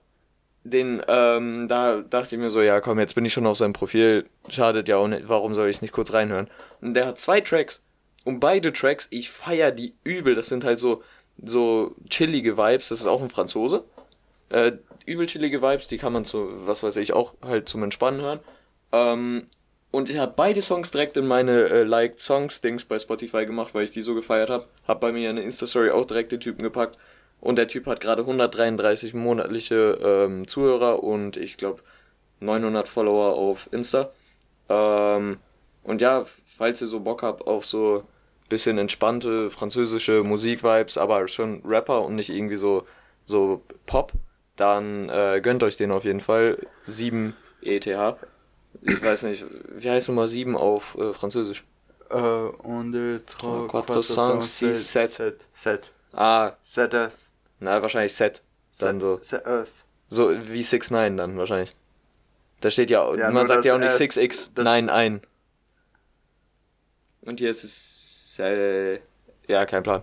[0.62, 3.72] den, ähm, da dachte ich mir so, ja komm, jetzt bin ich schon auf seinem
[3.72, 6.48] Profil, schadet ja auch nicht, warum soll ich nicht kurz reinhören?
[6.80, 7.82] Und der hat zwei Tracks.
[8.24, 10.34] Und beide Tracks, ich feier die übel.
[10.34, 11.02] Das sind halt so,
[11.42, 12.88] so chillige Vibes.
[12.88, 13.84] Das ist auch ein Franzose.
[14.48, 14.72] Äh,
[15.06, 18.40] übel chillige Vibes, die kann man zu, was weiß ich, auch halt zum Entspannen hören.
[18.92, 19.46] Ähm,
[19.94, 23.74] und ich habe beide Songs direkt in meine äh, Liked Songs Dings bei Spotify gemacht,
[23.74, 24.66] weil ich die so gefeiert habe.
[24.88, 26.98] Hab bei mir in der Insta-Story auch direkt den Typen gepackt.
[27.40, 31.80] Und der Typ hat gerade 133 monatliche ähm, Zuhörer und ich glaube
[32.40, 34.10] 900 Follower auf Insta.
[34.68, 35.36] Ähm,
[35.84, 38.02] und ja, falls ihr so Bock habt auf so
[38.48, 42.84] bisschen entspannte französische Musik-Vibes, aber schon Rapper und nicht irgendwie so,
[43.26, 44.10] so Pop,
[44.56, 46.58] dann äh, gönnt euch den auf jeden Fall.
[46.88, 47.86] 7 ETH
[48.82, 49.44] ich weiß nicht,
[49.76, 51.64] wie heißt Nummer 7 auf äh, Französisch?
[52.10, 55.20] Äh, on deux, trois, quatre, cinq, six, sept.
[55.52, 55.92] Sept.
[56.12, 56.52] Ah.
[56.62, 57.12] Set Earth.
[57.60, 58.42] Na, wahrscheinlich Set.
[58.78, 59.18] Dann so.
[59.20, 59.70] Set Earth.
[60.08, 61.74] So wie 6 9 dann wahrscheinlich.
[62.60, 65.20] Da steht ja, ja man sagt ja auch nicht 6x, nein, ein.
[67.20, 69.00] Und hier ist es, äh,
[69.46, 70.02] ja, kein Plan.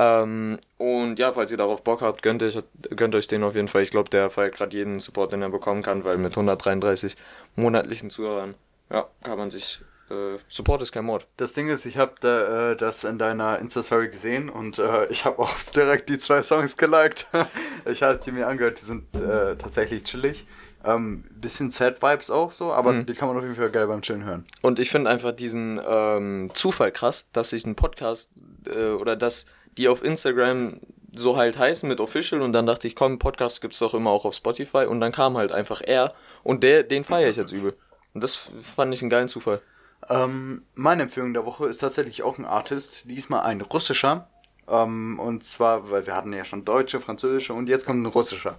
[0.00, 2.56] Ähm, und ja, falls ihr darauf Bock habt, gönnt euch,
[2.94, 3.82] gönnt euch den auf jeden Fall.
[3.82, 7.16] Ich glaube, der feiert gerade jeden Support, den er bekommen kann, weil mit 133
[7.56, 8.54] monatlichen Zuhörern,
[8.90, 11.26] ja, kann man sich äh, Support ist kein Mord.
[11.36, 15.24] Das Ding ist, ich habe da, äh, das in deiner Insta-Story gesehen und äh, ich
[15.24, 17.26] habe auch direkt die zwei Songs geliked.
[17.84, 20.46] ich hatte die mir angehört, die sind äh, tatsächlich chillig.
[20.84, 23.06] Ähm, bisschen Sad Vibes auch so, aber mhm.
[23.06, 24.46] die kann man auf jeden Fall geil beim Chillen hören.
[24.62, 28.30] Und ich finde einfach diesen ähm, Zufall krass, dass sich ein Podcast
[28.72, 29.46] äh, oder dass
[29.78, 30.80] die auf Instagram
[31.14, 34.24] so halt heißen mit Official und dann dachte ich, komm, Podcast gibt's doch immer auch
[34.24, 37.76] auf Spotify und dann kam halt einfach er und der, den feiere ich jetzt übel.
[38.14, 39.60] Und das fand ich einen geilen Zufall.
[40.08, 44.28] Ähm, meine Empfehlung der Woche ist tatsächlich auch ein Artist, diesmal ein russischer.
[44.68, 48.58] Ähm, und zwar, weil wir hatten ja schon deutsche, französische und jetzt kommt ein russischer.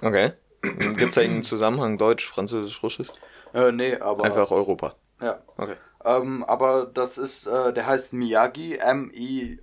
[0.00, 0.32] Okay.
[0.62, 3.08] Gibt's da irgendeinen Zusammenhang Deutsch, Französisch, Russisch?
[3.54, 4.24] Äh, nee, aber.
[4.24, 4.96] Einfach Europa.
[5.20, 5.38] Ja.
[5.56, 5.76] Okay.
[6.06, 9.62] Ähm, aber das ist, äh, der heißt Miyagi, M-I-Y-A-G-I.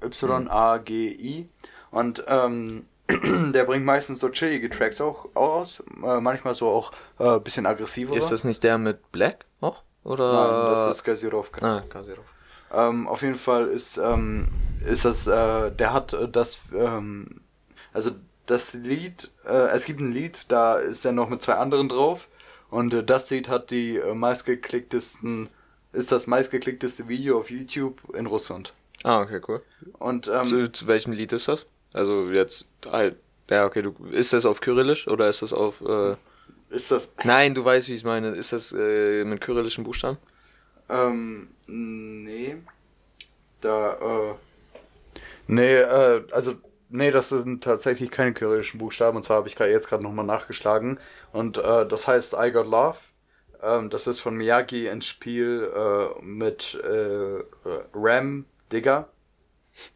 [1.90, 2.86] Und ähm,
[3.54, 5.82] der bringt meistens so chillige Tracks auch, auch aus.
[6.04, 8.14] Äh, manchmal so auch ein äh, bisschen aggressiver.
[8.16, 9.84] Ist das nicht der mit Black auch?
[10.04, 10.34] Oder?
[10.34, 11.66] Nein, das ist Gazirovka.
[11.66, 12.30] Ah, Gazirovka.
[12.74, 14.48] Ähm, auf jeden Fall ist, ähm,
[14.86, 17.40] ist das, äh, der hat das, ähm,
[17.94, 18.12] also
[18.48, 22.28] das Lied, äh, es gibt ein Lied, da ist er noch mit zwei anderen drauf.
[22.70, 25.48] Und äh, das Lied hat die meistgeklicktesten
[25.94, 28.74] ist das meistgeklickteste Video auf YouTube in Russland.
[29.04, 29.62] Ah, okay, cool.
[30.00, 31.66] Und ähm, zu, zu welchem Lied ist das?
[31.94, 33.18] Also jetzt halt,
[33.50, 36.16] ja, okay, du ist das auf Kyrillisch oder ist das auf äh,
[36.70, 38.30] ist das Nein, du weißt, wie ich es meine.
[38.30, 40.18] Ist das äh, mit kyrillischen Buchstaben?
[40.90, 42.58] Ähm, nee.
[43.62, 44.36] Da äh
[45.48, 46.54] Nee, äh also
[46.90, 51.00] nee, das sind tatsächlich keine kyrillischen Buchstaben und zwar habe ich jetzt gerade nochmal nachgeschlagen
[51.32, 52.98] und äh, das heißt I Got Love
[53.64, 57.44] ähm, das ist von Miyagi ein Spiel äh, mit äh,
[57.94, 59.10] Ram Digger.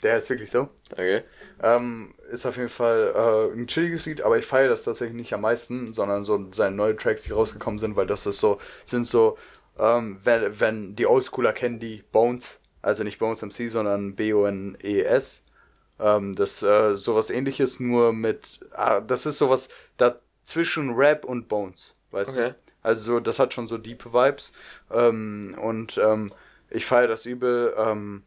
[0.01, 0.69] Der ist wirklich so.
[0.91, 1.23] Okay.
[1.61, 5.33] Ähm, ist auf jeden Fall äh, ein chilliges Lied, aber ich feiere das tatsächlich nicht
[5.33, 9.05] am meisten, sondern so seine neuen Tracks, die rausgekommen sind, weil das ist so, sind
[9.05, 9.37] so,
[9.77, 15.43] ähm, wenn, wenn die Oldschooler kennen die Bones, also nicht Bones MC, sondern B-O-N-E-S.
[15.99, 21.93] Ähm, das äh, sowas ähnliches, nur mit, ah, das ist sowas dazwischen Rap und Bones,
[22.11, 22.49] weißt okay.
[22.49, 22.66] du?
[22.87, 24.53] Also das hat schon so deep Vibes.
[24.91, 26.31] Ähm, und ähm,
[26.69, 27.73] ich feiere das übel.
[27.77, 28.23] Ähm,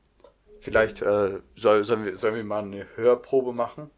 [0.61, 3.91] vielleicht äh, soll, sollen, wir, sollen wir mal eine Hörprobe machen?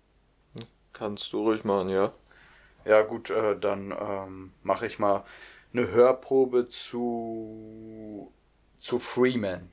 [0.92, 2.12] Kannst du ruhig machen, ja.
[2.84, 5.24] Ja gut, äh, dann ähm, mache ich mal
[5.72, 8.32] eine Hörprobe zu,
[8.78, 9.68] zu Freeman.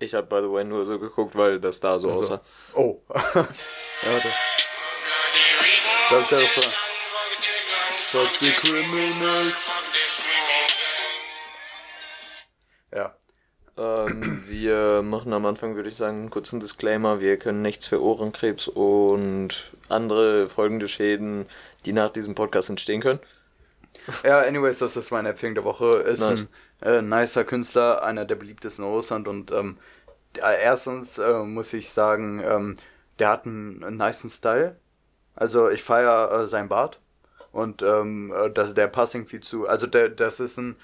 [0.00, 2.20] Ich habe by the way nur so geguckt, weil das da so Also.
[2.20, 2.40] aussah.
[2.74, 3.02] Oh.
[3.14, 3.48] ja,
[4.22, 4.38] das,
[6.10, 6.72] das ist der Refrain.
[8.10, 9.72] Fuck the criminals.
[12.94, 13.14] Ja.
[13.76, 17.20] Ähm, wir machen am Anfang, würde ich sagen, einen kurzen Disclaimer.
[17.20, 21.46] Wir können nichts für Ohrenkrebs und andere folgende Schäden,
[21.84, 23.20] die nach diesem Podcast entstehen können.
[24.22, 25.96] Ja, anyways, das ist meine Empfehlung der Woche.
[25.98, 26.46] Ist Nice.
[26.80, 29.78] ein äh, nicer Künstler, einer der beliebtesten in Russland und ähm,
[30.38, 32.76] äh, erstens äh, muss ich sagen, ähm,
[33.18, 34.78] der hat einen, einen nicen Style.
[35.36, 37.00] Also ich feiere äh, sein Bart
[37.52, 39.68] und ähm, äh, das, der passt irgendwie zu.
[39.68, 40.76] Also der, das ist ein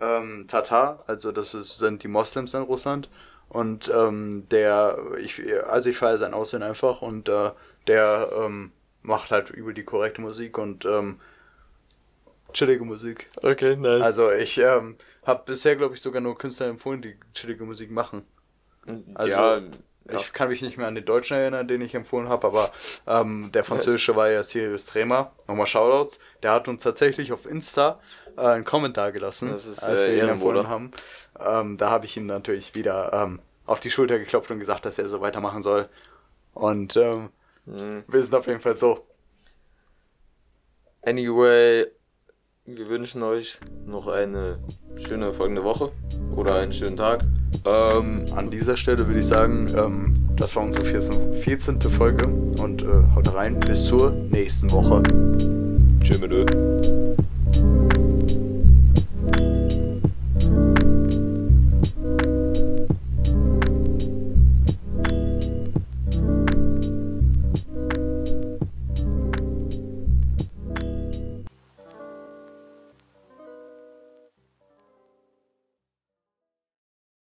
[0.00, 3.10] ähm, Tatar, also das ist, sind die Moslems in Russland
[3.48, 7.50] und ähm, der, ich, also ich feiere sein Aussehen einfach und äh,
[7.86, 11.20] der ähm, macht halt über die korrekte Musik und ähm,
[12.52, 13.28] chillige Musik.
[13.42, 14.02] Okay, nice.
[14.02, 18.26] Also ich ähm, habe bisher, glaube ich, sogar nur Künstler empfohlen, die chillige Musik machen.
[19.14, 20.18] Also ja, ja.
[20.18, 22.72] ich kann mich nicht mehr an den Deutschen erinnern, den ich empfohlen habe, aber
[23.06, 25.32] ähm, der französische war ja Sirius Trema.
[25.46, 26.18] Nochmal Shoutouts.
[26.42, 28.00] Der hat uns tatsächlich auf Insta
[28.36, 30.90] äh, einen Kommentar gelassen, Das ist, als äh, wir ihn empfohlen haben.
[31.38, 34.98] Ähm, da habe ich ihm natürlich wieder ähm, auf die Schulter geklopft und gesagt, dass
[34.98, 35.88] er so weitermachen soll.
[36.54, 36.96] Und
[37.66, 38.04] Mhm.
[38.08, 39.06] wir sind auf jeden Fall so.
[41.02, 41.86] Anyway,
[42.66, 44.58] wir wünschen euch noch eine
[44.96, 45.90] schöne folgende Woche
[46.34, 47.24] oder einen schönen Tag.
[47.66, 51.34] Ähm, An dieser Stelle würde ich sagen, ähm, das war unsere 14.
[51.34, 51.80] 14.
[51.82, 52.26] Folge
[52.62, 53.58] und äh, haut rein.
[53.60, 55.02] Bis zur nächsten Woche.
[56.02, 56.44] tschüss mit Ö.